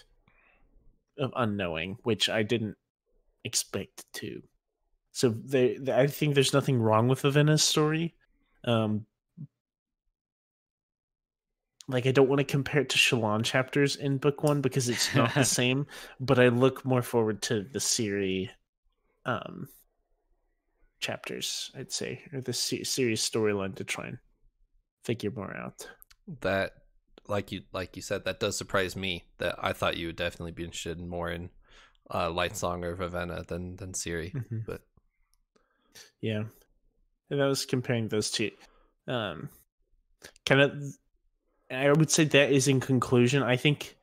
[1.21, 2.77] of unknowing, which I didn't
[3.45, 4.43] expect to.
[5.13, 8.15] So they, they I think there's nothing wrong with Vivenna's story.
[8.65, 9.07] Um,
[11.89, 15.15] like I don't want to compare it to Shallan chapters in book one because it's
[15.15, 15.87] not the same.
[16.21, 18.49] But I look more forward to the Siri's,
[19.25, 19.69] um,
[21.01, 21.71] chapters.
[21.77, 24.19] I'd say or the Siri's storyline to try and
[25.05, 25.89] figure more out.
[26.43, 26.73] That
[27.31, 29.25] like you like you said, that does surprise me.
[29.38, 31.51] That I thought you would definitely be interested in more in
[32.11, 34.33] uh, Lightsong or Vivenna than than Siri.
[34.35, 34.59] Mm-hmm.
[34.66, 34.83] But
[36.21, 36.43] yeah,
[37.31, 38.51] and I was comparing those two.
[39.07, 39.49] Um,
[40.45, 40.83] kind of,
[41.71, 43.43] I would say that is in conclusion.
[43.43, 43.97] I think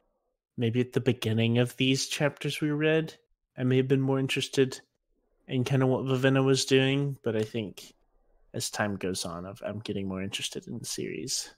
[0.58, 3.14] maybe at the beginning of these chapters we read,
[3.58, 4.82] I may have been more interested
[5.48, 7.94] in kind of what Vivenna was doing, but I think
[8.54, 11.54] as time goes on, I'm getting more interested in the Siri's.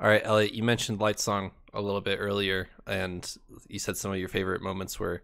[0.00, 3.36] All right, Elliot, you mentioned Lightsong a little bit earlier, and
[3.68, 5.22] you said some of your favorite moments were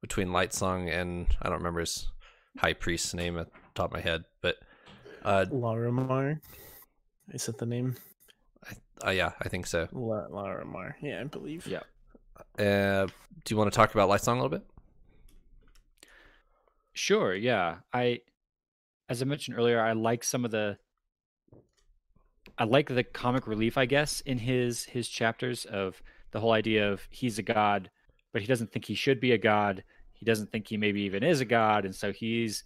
[0.00, 2.08] between Lightsong and I don't remember his
[2.58, 4.56] high priest's name at the top of my head, but
[5.24, 6.40] uh, Llarimar.
[7.32, 7.96] Is that the name?
[9.02, 9.88] I, uh, yeah, I think so.
[9.92, 10.94] La- Llarimar.
[11.02, 11.66] Yeah, I believe.
[11.66, 11.80] Yeah.
[12.58, 13.06] Uh,
[13.44, 14.64] do you want to talk about Lightsong a little bit?
[16.94, 17.34] Sure.
[17.34, 17.76] Yeah.
[17.92, 18.20] I,
[19.08, 20.78] as I mentioned earlier, I like some of the
[22.58, 26.90] I like the comic relief, I guess, in his his chapters of the whole idea
[26.90, 27.90] of he's a god,
[28.32, 29.84] but he doesn't think he should be a god.
[30.14, 32.64] He doesn't think he maybe even is a god, and so he's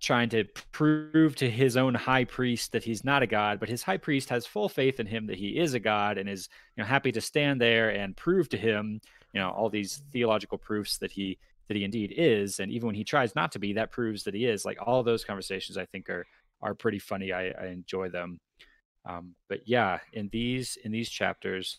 [0.00, 3.82] trying to prove to his own high priest that he's not a god, but his
[3.82, 6.82] high priest has full faith in him that he is a god and is you
[6.82, 9.00] know happy to stand there and prove to him,
[9.32, 12.60] you know, all these theological proofs that he that he indeed is.
[12.60, 14.64] And even when he tries not to be, that proves that he is.
[14.64, 16.26] Like all those conversations I think are
[16.62, 17.32] are pretty funny.
[17.32, 18.40] I, I enjoy them.
[19.08, 21.78] Um, but yeah, in these in these chapters,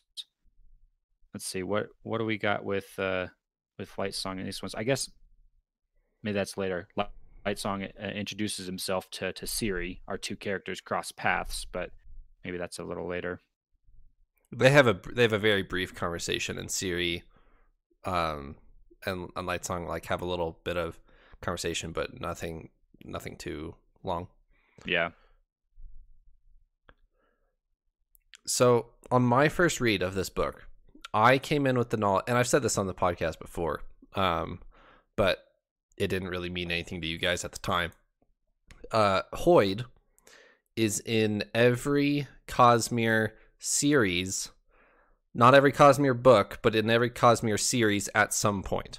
[1.33, 3.27] let's see what what do we got with uh,
[3.77, 4.73] with Lightsong in these ones.
[4.73, 5.09] I guess
[6.23, 6.87] maybe that's later.
[7.45, 10.01] Lightsong uh, introduces himself to to Siri.
[10.07, 11.91] Our two characters cross paths, but
[12.43, 13.39] maybe that's a little later.
[14.51, 17.23] They have a they have a very brief conversation, and Siri,
[18.05, 18.55] um,
[19.05, 20.99] and, and Lightsong like have a little bit of
[21.41, 22.69] conversation, but nothing
[23.05, 24.29] nothing too long.
[24.83, 25.11] Yeah.
[28.49, 30.65] So, on my first read of this book,
[31.13, 33.83] I came in with the knowledge, and I've said this on the podcast before,
[34.15, 34.59] um,
[35.15, 35.45] but
[35.97, 37.91] it didn't really mean anything to you guys at the time.
[38.91, 39.85] Uh, Hoid
[40.75, 44.49] is in every Cosmere series,
[45.35, 48.97] not every Cosmere book, but in every Cosmere series at some point.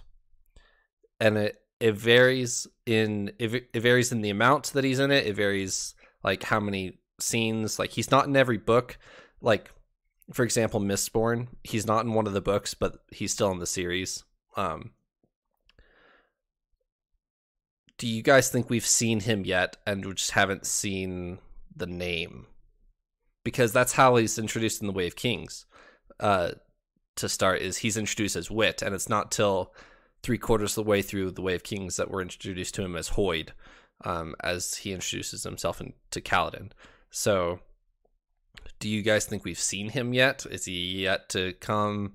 [1.18, 5.26] And it it varies in it, it varies in the amount that he's in it.
[5.26, 7.80] It varies like how many scenes.
[7.80, 8.96] Like he's not in every book,
[9.40, 9.70] like
[10.32, 13.66] for example mistborn he's not in one of the books but he's still in the
[13.66, 14.24] series
[14.56, 14.90] um
[17.98, 21.38] do you guys think we've seen him yet and we just haven't seen
[21.74, 22.46] the name
[23.44, 25.66] because that's how he's introduced in the way of kings
[26.20, 26.50] uh
[27.16, 29.74] to start is he's introduced as wit and it's not till
[30.22, 32.96] three quarters of the way through the way of kings that we're introduced to him
[32.96, 33.50] as hoid
[34.04, 36.70] um, as he introduces himself into Kaladin.
[37.10, 37.60] So
[38.80, 40.46] do you guys think we've seen him yet?
[40.50, 42.14] Is he yet to come?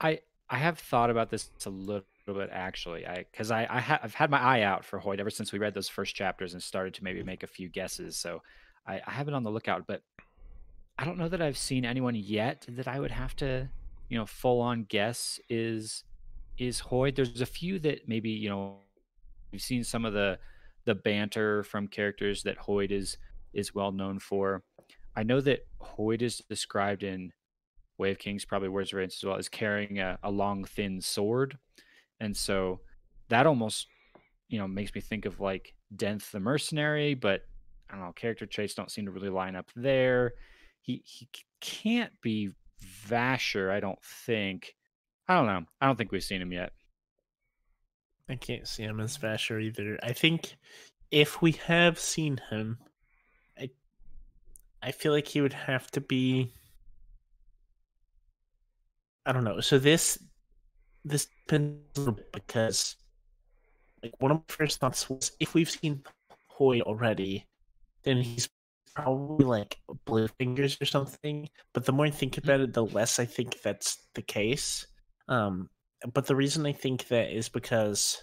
[0.00, 0.20] I
[0.50, 3.06] I have thought about this a little bit actually.
[3.06, 5.58] I because I, I ha- I've had my eye out for Hoid ever since we
[5.58, 8.16] read those first chapters and started to maybe make a few guesses.
[8.16, 8.42] So
[8.86, 10.02] I, I have it on the lookout, but
[10.98, 13.68] I don't know that I've seen anyone yet that I would have to,
[14.08, 16.04] you know, full on guess is
[16.58, 17.16] is Hoid.
[17.16, 18.80] There's a few that maybe you know
[19.52, 20.38] We've seen some of the
[20.84, 23.18] the banter from characters that Hoid is
[23.52, 24.62] is well known for.
[25.16, 27.32] I know that Hoid is described in
[27.98, 31.00] Way of Kings, probably Words of Radiance as well, as carrying a, a long, thin
[31.00, 31.58] sword,
[32.20, 32.80] and so
[33.28, 33.86] that almost
[34.48, 37.42] you know makes me think of like Denth the mercenary, but
[37.90, 40.32] I don't know, character traits don't seem to really line up there.
[40.82, 41.28] He he
[41.60, 42.50] can't be
[43.08, 44.74] Vasher, I don't think.
[45.26, 45.64] I don't know.
[45.80, 46.72] I don't think we've seen him yet.
[48.28, 49.98] I can't see him as Vasher either.
[50.02, 50.56] I think
[51.10, 52.78] if we have seen him,
[53.58, 53.70] I
[54.82, 56.52] I feel like he would have to be
[59.24, 59.60] I don't know.
[59.60, 60.18] So this
[61.04, 62.96] this depends because
[64.02, 66.02] like one of my first thoughts was if we've seen
[66.58, 67.46] Hoid already,
[68.04, 68.48] then he's
[68.94, 71.48] probably like Bluefingers or something.
[71.72, 74.86] But the more I think about it, the less I think that's the case.
[75.28, 75.68] Um
[76.12, 78.22] but the reason I think that is because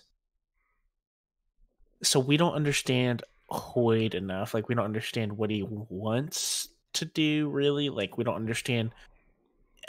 [2.03, 4.53] so we don't understand Hoid enough.
[4.53, 7.89] Like we don't understand what he wants to do really.
[7.89, 8.91] Like we don't understand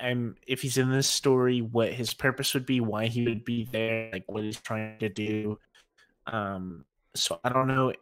[0.01, 3.69] um if he's in this story what his purpose would be, why he would be
[3.71, 5.59] there, like what he's trying to do.
[6.27, 7.93] Um so I don't know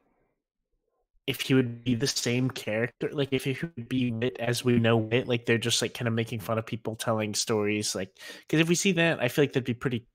[1.26, 4.78] if he would be the same character, like if he would be wit as we
[4.78, 8.10] know wit, like they're just like kind of making fun of people telling stories, like
[8.40, 10.06] because if we see that, I feel like that'd be pretty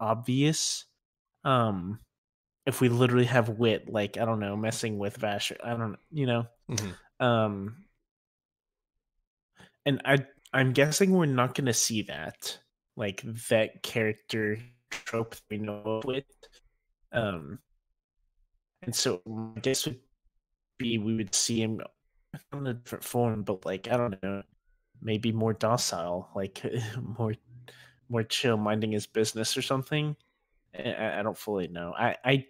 [0.00, 0.84] obvious.
[1.44, 2.00] Um,
[2.66, 6.26] if we literally have wit, like I don't know, messing with Vasher, I don't, you
[6.26, 6.96] know, Mhm.
[7.20, 7.84] um,
[9.84, 10.18] and I
[10.52, 12.58] I'm guessing we're not to see that
[12.96, 14.58] like that character
[14.90, 16.26] trope that we know of wit,
[17.12, 17.60] um,
[18.82, 19.22] and so
[19.56, 20.00] I guess would
[20.78, 21.80] be we would see him
[22.52, 24.42] in a different form, but like I don't know,
[25.00, 26.62] maybe more docile, like
[27.18, 27.34] more
[28.08, 30.16] more chill, minding his business or something.
[30.74, 31.94] I, I don't fully know.
[31.96, 32.46] I, I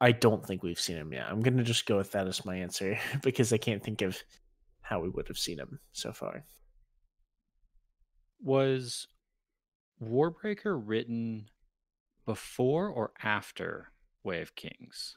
[0.00, 1.26] I don't think we've seen him yet.
[1.28, 4.22] I'm gonna just go with that as my answer because I can't think of
[4.82, 6.44] how we would have seen him so far.
[8.42, 9.08] Was
[10.02, 11.48] Warbreaker written
[12.26, 13.90] before or after
[14.22, 15.16] Way of Kings?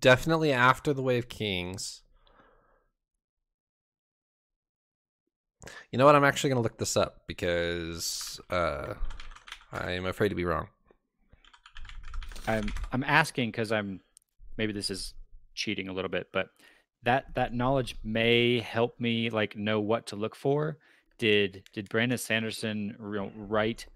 [0.00, 2.02] Definitely after the Way of Kings.
[5.90, 6.16] You know what?
[6.16, 8.94] I'm actually going to look this up because uh,
[9.72, 10.68] I'm afraid to be wrong.
[12.46, 14.00] I'm I'm asking because I'm
[14.56, 15.14] maybe this is
[15.54, 16.48] cheating a little bit, but
[17.02, 20.78] that that knowledge may help me like know what to look for.
[21.18, 23.86] Did did Brandon Sanderson write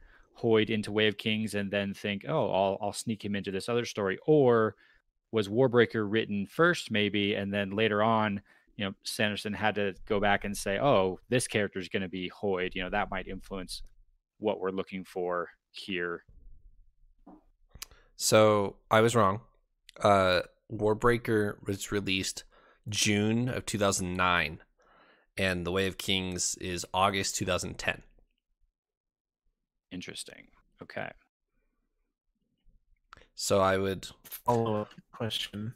[0.40, 3.68] Hoid into Way of Kings and then think, oh, I'll I'll sneak him into this
[3.68, 4.76] other story, or
[5.32, 8.40] was Warbreaker written first, maybe, and then later on,
[8.76, 12.08] you know, Sanderson had to go back and say, oh, this character is going to
[12.08, 12.74] be Hoid.
[12.74, 13.82] You know, that might influence
[14.38, 16.24] what we're looking for here.
[18.16, 19.40] So I was wrong.
[20.00, 22.44] Uh, Warbreaker was released
[22.88, 24.60] June of 2009,
[25.36, 28.02] and The Way of Kings is August 2010.
[29.90, 30.48] Interesting.
[30.82, 31.10] Okay.
[33.40, 35.72] So I would Follow up question.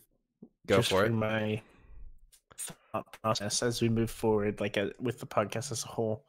[0.66, 1.12] go just for it.
[1.12, 1.62] My
[2.58, 6.26] thought process as we move forward, like a, with the podcast as a whole.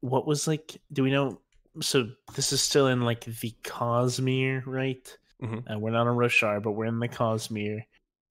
[0.00, 0.80] What was like?
[0.90, 1.38] Do we know?
[1.82, 5.14] So this is still in like the Cosmere, right?
[5.42, 5.70] Mhm.
[5.70, 7.82] Uh, we're not on Roshar, but we're in the Cosmere.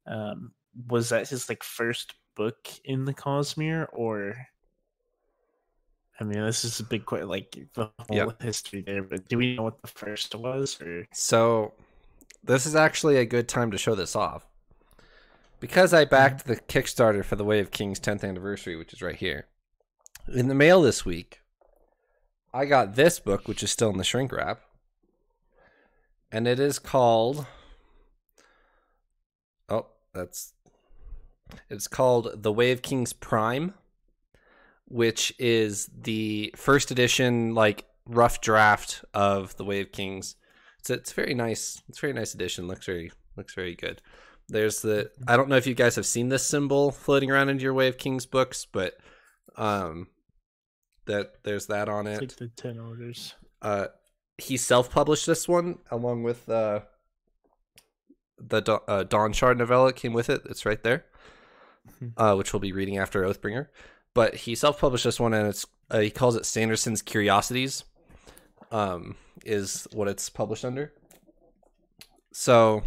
[0.08, 0.52] Um,
[0.88, 4.36] was that his like first book in the Cosmere, or?
[6.20, 8.42] I mean, this is a big question, like the whole Yep.
[8.42, 9.04] history there.
[9.04, 11.08] But do we know what the first was, or?
[11.14, 11.74] So
[12.44, 14.46] this is actually a good time to show this off.
[15.60, 19.16] Because I backed the Kickstarter for the Way of Kings 10th anniversary, which is right
[19.16, 19.46] here.
[20.28, 21.42] In the mail this week,
[22.54, 24.62] I got this book, which is still in the shrink wrap.
[26.32, 27.46] And it is called.
[29.70, 30.54] Oh, that's.
[31.70, 33.74] It's called The Way of Kings Prime,
[34.88, 40.36] which is the first edition, like, rough draft of The Way of Kings.
[40.82, 41.82] It's it's very nice.
[41.88, 42.68] It's a very nice edition.
[42.68, 44.02] Looks very looks very good.
[44.50, 47.64] There's the I don't know if you guys have seen this symbol floating around into
[47.64, 48.96] your Way of Kings books, but
[49.58, 50.08] um
[51.06, 52.20] that there's that on it.
[52.20, 53.36] like the Ten Orders.
[53.62, 53.88] Uh
[54.40, 56.82] he self-published this one along with uh
[58.40, 60.42] the Da- uh, Shard novella came with it.
[60.50, 61.06] It's right there,
[62.02, 62.14] Mhm.
[62.18, 63.68] uh, which we'll be reading after Oathbringer.
[64.16, 67.84] But he self-published this one, and it's uh, he calls it Sanderson's Curiosities.
[68.72, 70.94] Um, is what it's published under.
[72.32, 72.84] So,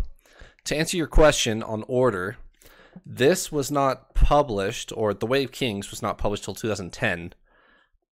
[0.64, 2.38] to answer your question on order,
[3.04, 7.34] this was not published, or The Way of Kings was not published till 2010,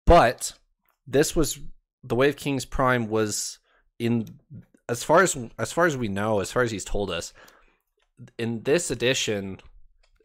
[0.05, 0.53] but
[1.07, 1.59] this was
[2.03, 3.59] The Way of Kings Prime was
[3.99, 4.27] in
[4.89, 7.33] as far as as far as we know, as far as he's told us,
[8.39, 9.61] in this edition,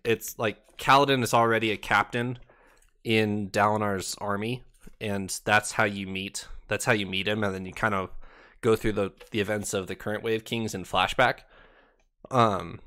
[0.04, 2.40] it's like Kaladin is already a captain
[3.04, 4.64] in Dalinar's army,
[5.00, 6.48] and that's how you meet.
[6.70, 8.10] That's how you meet him, and then you kind of
[8.62, 11.40] go through the the events of the current Way of Kings in flashback.
[12.32, 12.80] Um,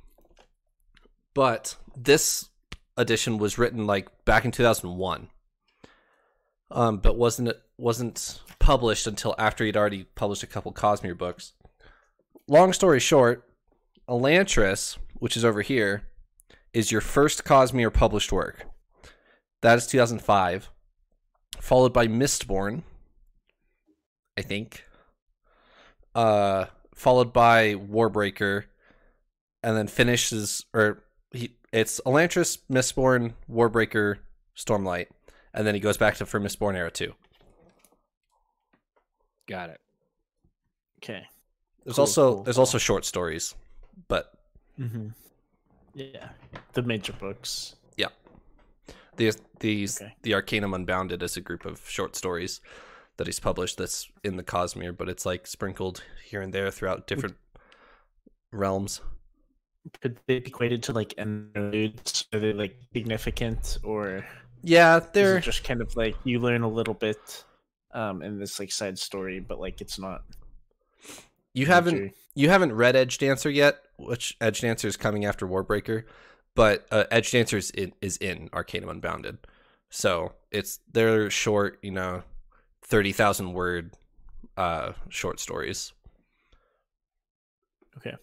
[1.34, 2.48] but this
[2.96, 5.28] edition was written like back in 2001
[6.72, 11.52] um, but wasn't wasn't published until after he'd already published a couple Cosmere books.
[12.48, 13.48] Long story short,
[14.08, 16.04] Elantris, which is over here,
[16.72, 18.66] is your first Cosmere published work.
[19.62, 20.70] That is 2005,
[21.60, 22.82] followed by Mistborn,
[24.36, 24.84] I think.
[26.14, 28.64] Uh, followed by Warbreaker,
[29.62, 34.18] and then finishes or he it's Elantris, Mistborn, Warbreaker,
[34.56, 35.06] Stormlight
[35.54, 37.14] and then he goes back to for Mistborn Era 2.
[39.46, 39.80] Got it.
[41.02, 41.26] Okay.
[41.84, 42.58] There's Cool, also cool, there's cool.
[42.58, 43.54] also short stories,
[44.08, 44.32] but
[44.78, 45.08] Mm-hmm.
[45.94, 46.30] Yeah,
[46.74, 47.76] the major books.
[47.96, 48.08] Yeah,
[49.16, 50.16] these these Okay.
[50.22, 52.60] the Arcanum Unbounded is a group of short stories
[53.16, 57.06] that he's published that's in the Cosmere, but it's like sprinkled here and there throughout
[57.06, 57.36] different
[58.52, 59.00] realms.
[60.00, 62.26] Could they be equated to like interludes?
[62.32, 64.24] Are they like significant, or
[64.62, 67.44] Yeah, they're just kind of like you learn a little bit
[67.92, 70.22] um in this like side story, but like it's not
[71.54, 76.04] You haven't you haven't read Edgedancer yet, which Edgedancer is coming after Warbreaker,
[76.54, 79.38] but uh, Edgedancer is in, is in Arcanum Unbounded,
[79.90, 82.22] so it's they're short, you know,
[82.82, 83.92] thirty thousand word
[84.56, 85.92] uh, short stories.
[87.98, 88.14] Okay.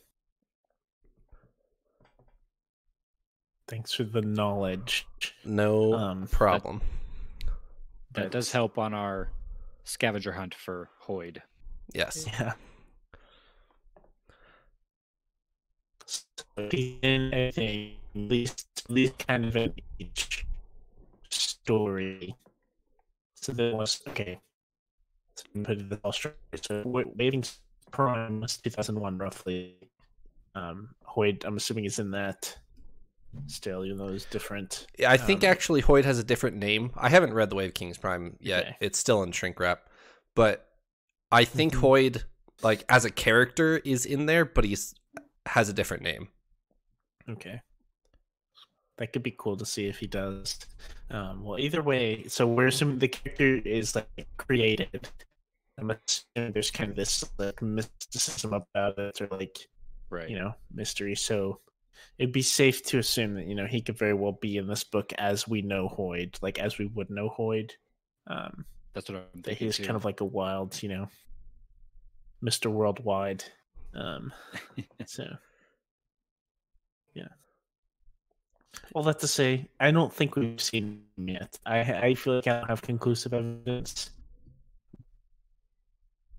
[3.67, 5.07] Thanks for the knowledge.
[5.45, 6.81] No um, problem.
[8.13, 9.29] That, that does help on our
[9.83, 11.37] scavenger hunt for Hoid.
[11.93, 12.25] Yes.
[12.27, 12.53] Yeah.
[16.57, 20.45] in anything, at least, at least kind of an each
[21.29, 22.35] story.
[23.35, 24.39] So there was okay.
[25.63, 26.35] Put the story.
[26.61, 27.43] So waiting
[27.91, 29.75] prime was 2001 roughly.
[30.55, 32.55] Um, Hoid, I'm assuming is in that
[33.47, 34.87] still, even though it's different.
[34.97, 36.91] Yeah, I think um, actually Hoid has a different name.
[36.95, 38.65] I haven't read The of Kings Prime yet.
[38.65, 38.77] Okay.
[38.79, 39.87] It's still in shrink wrap,
[40.35, 40.67] but
[41.31, 41.85] I think mm-hmm.
[41.85, 42.23] Hoid,
[42.63, 44.93] like as a character, is in there, but he's
[45.45, 46.29] has a different name.
[47.29, 47.61] Okay.
[48.97, 50.59] That could be cool to see if he does.
[51.09, 55.07] Um, well, either way, so we're assuming the character is like created.
[55.79, 59.67] I'm assuming there's kind of this like mysticism about it, or like,
[60.09, 61.15] right, you know, mystery.
[61.15, 61.59] So
[62.17, 64.83] it'd be safe to assume that you know he could very well be in this
[64.83, 67.71] book as we know Hoid, like as we would know Hoid.
[68.27, 69.67] Um, That's what I'm thinking.
[69.67, 69.83] He's too.
[69.83, 71.07] kind of like a wild, you know,
[72.41, 73.43] Mister Worldwide.
[73.93, 74.33] Um,
[75.05, 75.25] so
[77.13, 77.27] yeah.
[78.93, 81.57] Well, that to say, I don't think we've seen him yet.
[81.65, 84.11] I I feel like I don't have conclusive evidence,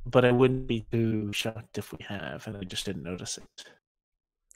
[0.06, 3.44] but I wouldn't be too shocked if we have, and I just didn't notice it.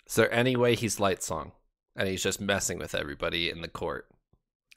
[0.07, 1.53] Is there any way he's Lightsong,
[1.97, 4.07] and he's just messing with everybody in the court?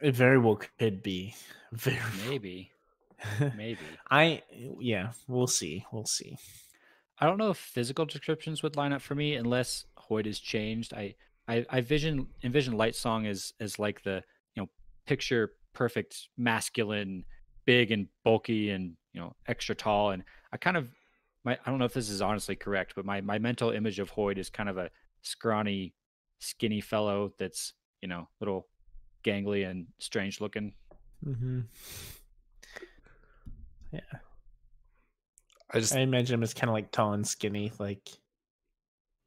[0.02, 1.36] It very well could be.
[1.74, 2.00] Very
[2.30, 2.72] maybe,
[3.58, 3.80] maybe.
[4.10, 4.42] I
[4.80, 5.86] yeah, we'll see.
[5.92, 6.38] We'll see.
[7.20, 10.94] I don't know if physical descriptions would line up for me unless Hoid is changed.
[10.94, 11.16] I
[11.48, 14.24] I, I vision envision Lightsong as as like the
[14.56, 14.70] you know
[15.06, 17.26] picture perfect masculine,
[17.66, 20.12] big and bulky and you know extra tall.
[20.12, 20.90] And I kind of
[21.44, 24.12] my I don't know if this is honestly correct, but my my mental image of
[24.12, 24.90] Hoid is kind of a
[25.22, 25.94] scrawny,
[26.40, 28.68] skinny fellow that's you know little
[29.24, 30.74] gangly and strange looking.
[31.26, 31.62] Mm-hmm.
[33.92, 34.00] Yeah.
[35.74, 38.08] I just I imagine him as kind of like tall and skinny, like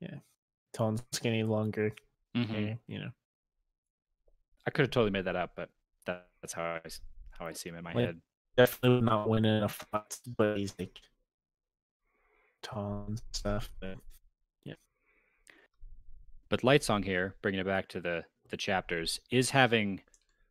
[0.00, 0.16] yeah,
[0.72, 1.92] tall and skinny, longer
[2.34, 2.52] mm-hmm.
[2.52, 2.78] hair.
[2.86, 3.10] You know,
[4.66, 5.68] I could have totally made that up, but
[6.06, 6.80] that, that's how I
[7.38, 8.20] how I see him in my like, head.
[8.56, 10.98] Definitely would not win in a fight, but he's like
[12.62, 13.70] tall and stuff.
[13.80, 13.96] But
[14.64, 14.74] yeah,
[16.48, 20.00] but Lightsong here, bringing it back to the the chapters, is having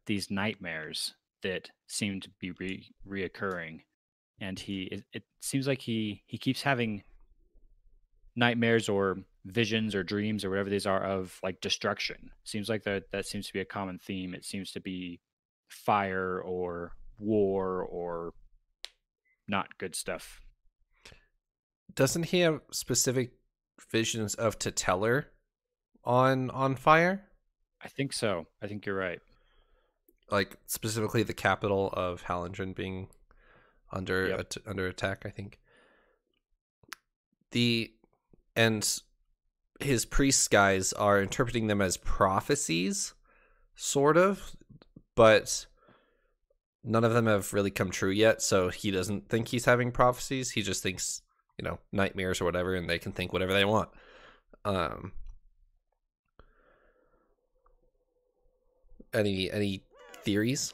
[0.06, 3.82] these nightmares that seem to be re- reoccurring
[4.42, 7.04] and he it, it seems like he he keeps having
[8.36, 12.32] nightmares or visions or dreams or whatever these are of like destruction.
[12.44, 14.34] Seems like that that seems to be a common theme.
[14.34, 15.20] It seems to be
[15.68, 18.34] fire or war or
[19.48, 20.42] not good stuff.
[21.94, 23.32] Doesn't he have specific
[23.92, 25.26] visions of T'Telir
[26.04, 27.26] on on fire?
[27.82, 28.48] I think so.
[28.62, 29.20] I think you're right.
[30.30, 33.08] Like specifically the capital of Hallandren being
[33.92, 34.40] under yep.
[34.40, 35.24] at, under attack.
[35.26, 35.60] I think
[37.52, 37.92] the
[38.56, 39.02] and
[39.80, 43.14] his priest guys are interpreting them as prophecies,
[43.76, 44.56] sort of,
[45.16, 45.66] but
[46.90, 48.42] none of them have really come true yet.
[48.42, 50.52] So he doesn't think he's having prophecies.
[50.52, 51.22] He just thinks
[51.58, 53.90] you know nightmares or whatever, and they can think whatever they want.
[54.66, 55.14] Um,
[59.14, 59.84] any any
[60.24, 60.74] theories?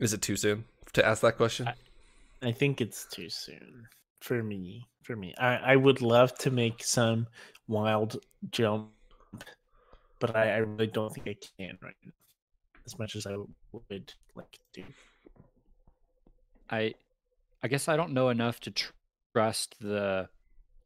[0.00, 1.68] Is it too soon to ask that question?
[1.68, 3.86] I, I think it's too soon
[4.20, 4.88] for me.
[5.04, 7.26] For me, I, I would love to make some
[7.66, 8.18] wild
[8.50, 8.90] jump,
[10.22, 12.12] but I, I really don't think I can right now,
[12.86, 13.36] as much as I
[13.72, 14.84] would like to.
[16.70, 16.94] I,
[17.60, 18.92] I guess I don't know enough to tr-
[19.34, 20.28] trust the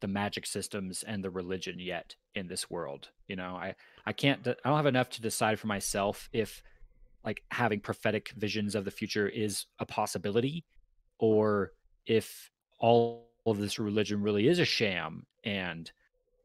[0.01, 3.11] the magic systems and the religion yet in this world.
[3.29, 3.75] You know, I
[4.07, 4.41] I can't.
[4.49, 6.63] I don't have enough to decide for myself if
[7.23, 10.65] like having prophetic visions of the future is a possibility
[11.19, 11.73] or
[12.07, 15.93] if all of this religion really is a sham and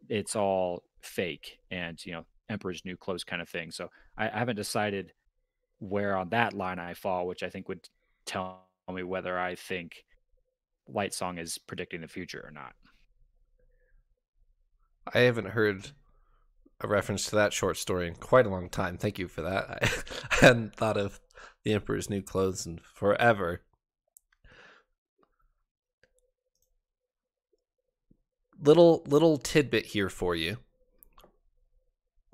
[0.10, 3.72] it's all fake and you know Emperor's New Clothes kind of thing.
[3.72, 5.14] So I, I haven't decided
[5.80, 7.88] where on that line I fall, which I think would
[8.26, 10.04] tell me whether I think
[10.90, 12.74] Lightsong is predicting the future or not.
[15.14, 15.92] I haven't heard
[16.80, 18.98] a reference to that short story in quite a long time.
[18.98, 19.70] Thank you for that.
[19.70, 19.78] I,
[20.32, 21.20] I hadn't thought of
[21.64, 23.62] the Emperor's New Clothes in forever.
[28.64, 30.58] Little little tidbit here for you.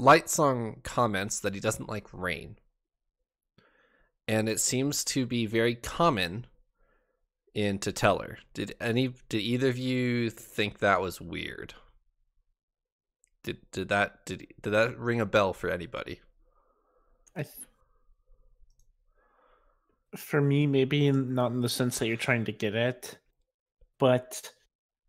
[0.01, 2.57] Lightsong comments that he doesn't like rain.
[4.27, 6.45] And it seems to be very common
[7.53, 8.37] in T'Telir.
[8.53, 11.73] Did any did either of you think that was weird?
[13.43, 16.21] Did did that did did that ring a bell for anybody?
[17.35, 17.55] I th-
[20.15, 23.17] for me, maybe not in the sense that you're trying to get at,
[23.99, 24.51] but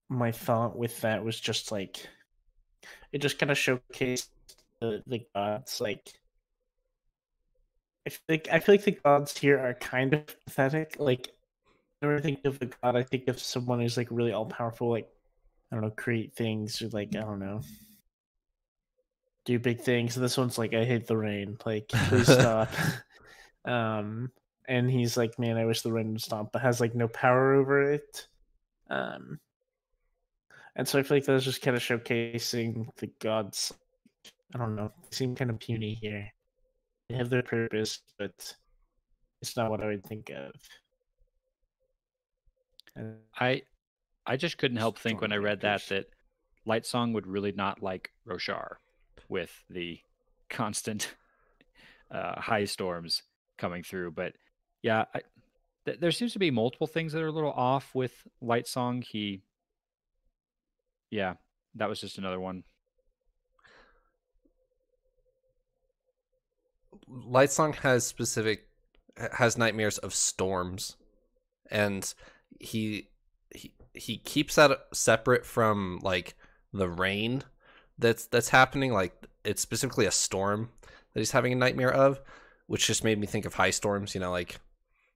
[0.08, 2.08] my thought with that was just like
[3.12, 4.28] it just kind of showcased
[4.80, 6.12] the, the gods like
[8.06, 10.96] I feel like I feel like the gods here are kind of pathetic.
[10.98, 11.28] Like
[12.00, 14.90] whenever I think of a god, I think of someone who's like really all powerful,
[14.90, 15.08] like
[15.70, 17.60] I don't know, create things or like I don't know,
[19.44, 20.16] do big things.
[20.16, 21.58] And this one's like, I hate the rain.
[21.66, 22.70] Like, please stop.
[23.64, 24.30] um,
[24.66, 27.54] and he's like, man, I wish the rain would stop, but has like no power
[27.54, 28.26] over it.
[28.90, 29.38] Um,
[30.76, 33.74] and so I feel like that's just kind of showcasing the gods.
[34.54, 36.32] I don't know, they seem kind of puny here.
[37.08, 38.54] They have their purpose, but
[39.40, 40.52] it's not what I would think of.
[42.96, 43.62] And I
[44.26, 46.06] I just couldn't help think when I read that that
[46.66, 48.76] Lightsong would really not like Roshar
[49.28, 49.98] with the
[50.50, 51.14] constant
[52.10, 53.22] uh, high storms
[53.56, 54.10] coming through.
[54.10, 54.34] But
[54.82, 55.20] yeah, I,
[55.86, 59.02] th- there seems to be multiple things that are a little off with Lightsong.
[59.04, 59.42] He
[61.10, 61.34] yeah,
[61.76, 62.64] that was just another one.
[67.08, 68.68] Lightsong has specific
[69.32, 70.96] has nightmares of storms,
[71.70, 72.12] and
[72.60, 73.08] he
[73.54, 76.36] he he keeps that separate from like
[76.72, 77.42] the rain
[77.98, 78.92] that's that's happening.
[78.92, 80.70] Like it's specifically a storm
[81.12, 82.20] that he's having a nightmare of,
[82.66, 84.14] which just made me think of high storms.
[84.14, 84.60] You know, like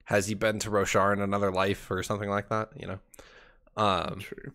[0.04, 2.70] has he been to Roshar in another life or something like that?
[2.76, 2.98] You know,
[3.76, 4.52] um, true.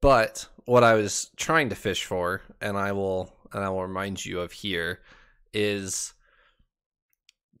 [0.00, 4.24] But what I was trying to fish for, and I will and I will remind
[4.24, 5.00] you of here,
[5.52, 6.14] is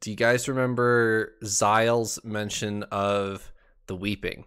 [0.00, 3.52] do you guys remember Zahel's mention of
[3.86, 4.44] the weeping?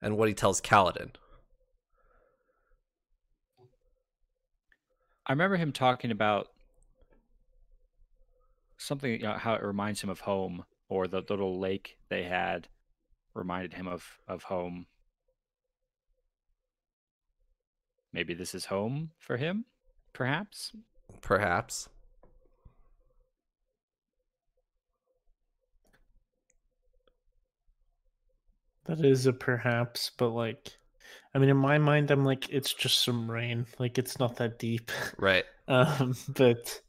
[0.00, 1.10] And what he tells Kaladin?
[5.26, 6.48] I remember him talking about
[8.78, 12.68] something, you know, how it reminds him of home, or the little lake they had
[13.34, 14.86] reminded him of of home.
[18.12, 19.66] Maybe this is home for him,
[20.12, 20.72] perhaps.
[21.20, 21.88] Perhaps.
[28.86, 30.70] That is a perhaps, but like,
[31.34, 33.66] I mean, in my mind, I'm like, it's just some rain.
[33.78, 34.90] Like, it's not that deep.
[35.18, 35.44] Right.
[35.68, 36.80] Um, but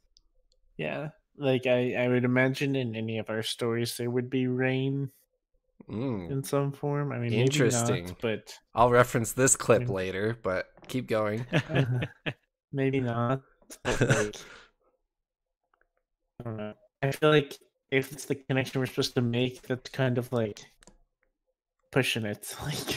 [0.76, 5.10] yeah, like I, I would imagine in any of our stories there would be rain
[5.90, 7.10] Mm, in some form.
[7.10, 7.94] I mean, Interesting.
[7.94, 11.44] maybe not, but I'll reference this clip mean- later, but keep going.
[12.72, 13.42] maybe not.
[13.84, 14.36] But like,
[16.40, 16.74] I don't know.
[17.02, 17.58] I feel like
[17.90, 20.60] if it's the connection we're supposed to make, that's kind of like
[21.90, 22.54] pushing it.
[22.64, 22.96] Like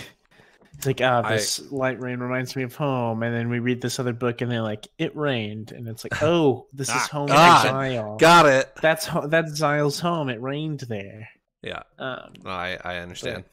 [0.78, 3.82] it's like ah, I- this light rain reminds me of home, and then we read
[3.82, 7.09] this other book, and they're like, it rained, and it's like, oh, this is Ah,
[7.11, 7.86] home God.
[7.86, 8.72] in Got it.
[8.82, 10.30] That's ho- that's Zahel's home.
[10.30, 11.30] It rained there.
[11.61, 13.43] Yeah, Um, I I understand.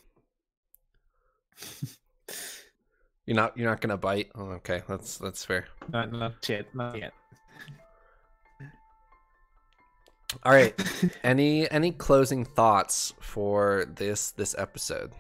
[3.29, 4.31] You're not you're not gonna bite.
[4.35, 5.67] Oh, okay, that's that's fair.
[5.93, 7.13] not not yet, not yet.
[10.45, 10.73] All right.
[11.23, 15.13] any any closing thoughts for this this episode?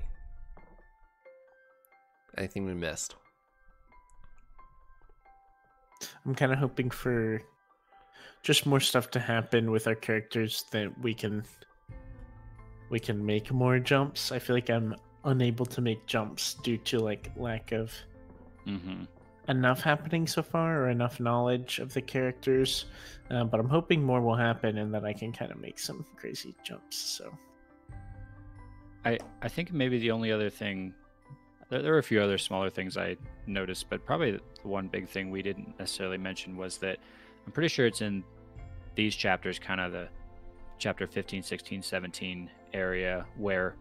[2.38, 3.14] Anything we missed?
[6.24, 7.42] I'm kind of hoping for
[8.42, 11.44] just more stuff to happen with our characters that we can
[12.88, 14.32] we can make more jumps.
[14.32, 14.96] I feel like I'm
[15.28, 17.92] unable to make jumps due to like lack of
[18.64, 19.04] hmm
[19.48, 22.84] enough happening so far or enough knowledge of the characters.
[23.30, 26.04] Uh, but I'm hoping more will happen and that I can kind of make some
[26.16, 26.96] crazy jumps.
[26.96, 27.32] So
[29.04, 30.94] I I think maybe the only other thing
[31.70, 33.16] there, there were a few other smaller things I
[33.46, 36.98] noticed, but probably the one big thing we didn't necessarily mention was that
[37.46, 38.24] I'm pretty sure it's in
[38.94, 40.08] these chapters, kind of the
[40.78, 43.76] chapter 15, 16, 17 area where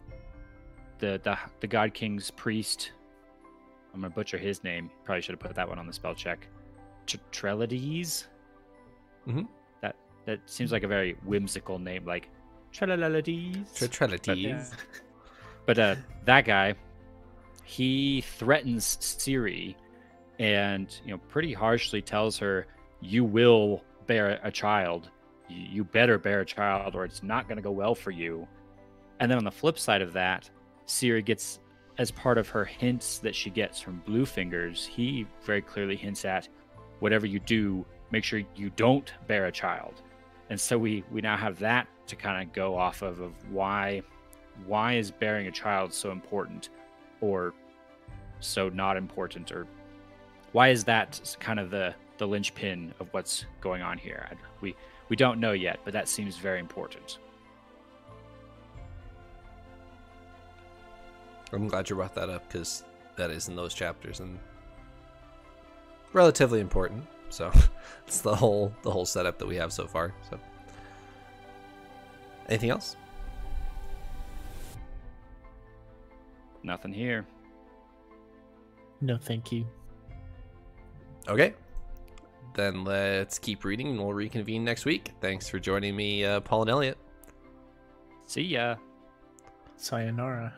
[1.00, 2.91] the the, the God King's priest.
[3.93, 4.89] I'm gonna butcher his name.
[5.04, 6.48] Probably should have put that one on the spell check.
[7.06, 8.26] Tr- Trelades.
[9.28, 9.48] Mhm.
[9.82, 9.95] That
[10.26, 12.30] that seems like a very whimsical name, like
[12.72, 13.74] Trelades.
[13.74, 14.74] Tritrelides.
[15.66, 16.76] But uh, that guy,
[17.66, 19.76] he threatens Siri,
[20.39, 22.68] and you know, pretty harshly tells her,
[23.02, 25.10] "You will bear a child.
[25.50, 28.48] You, you better bear a child, or it's not going to go well for you."
[29.20, 30.50] And then on the flip side of that,
[30.88, 31.59] Siri gets
[31.97, 36.47] as part of her hints that she gets from Bluefingers, he very clearly hints at
[36.99, 40.01] whatever you do, make sure you don't bear a child.
[40.49, 44.01] And so we we now have that to kind of go off of of why
[44.65, 46.69] why is bearing a child so important
[47.21, 47.53] or
[48.39, 49.67] so not important or
[50.53, 54.29] why is that kind of the the linchpin of what's going on here?
[54.61, 54.75] We
[55.09, 57.19] we don't know yet, but that seems very important.
[61.54, 62.84] I'm glad you brought that up because
[63.16, 64.38] that is in those chapters and
[66.14, 67.06] relatively important.
[67.30, 67.52] So
[68.08, 70.14] it's the whole the whole setup that we have so far.
[70.30, 70.39] So
[72.50, 72.95] anything else?
[76.64, 77.26] Nothing here.
[79.00, 79.66] No, thank you.
[81.28, 81.54] Okay.
[82.56, 85.12] Then let's keep reading and we'll reconvene next week.
[85.22, 86.98] Thanks for joining me, uh, Paul and Elliot.
[88.26, 88.76] See ya.
[89.76, 90.54] Sayonara.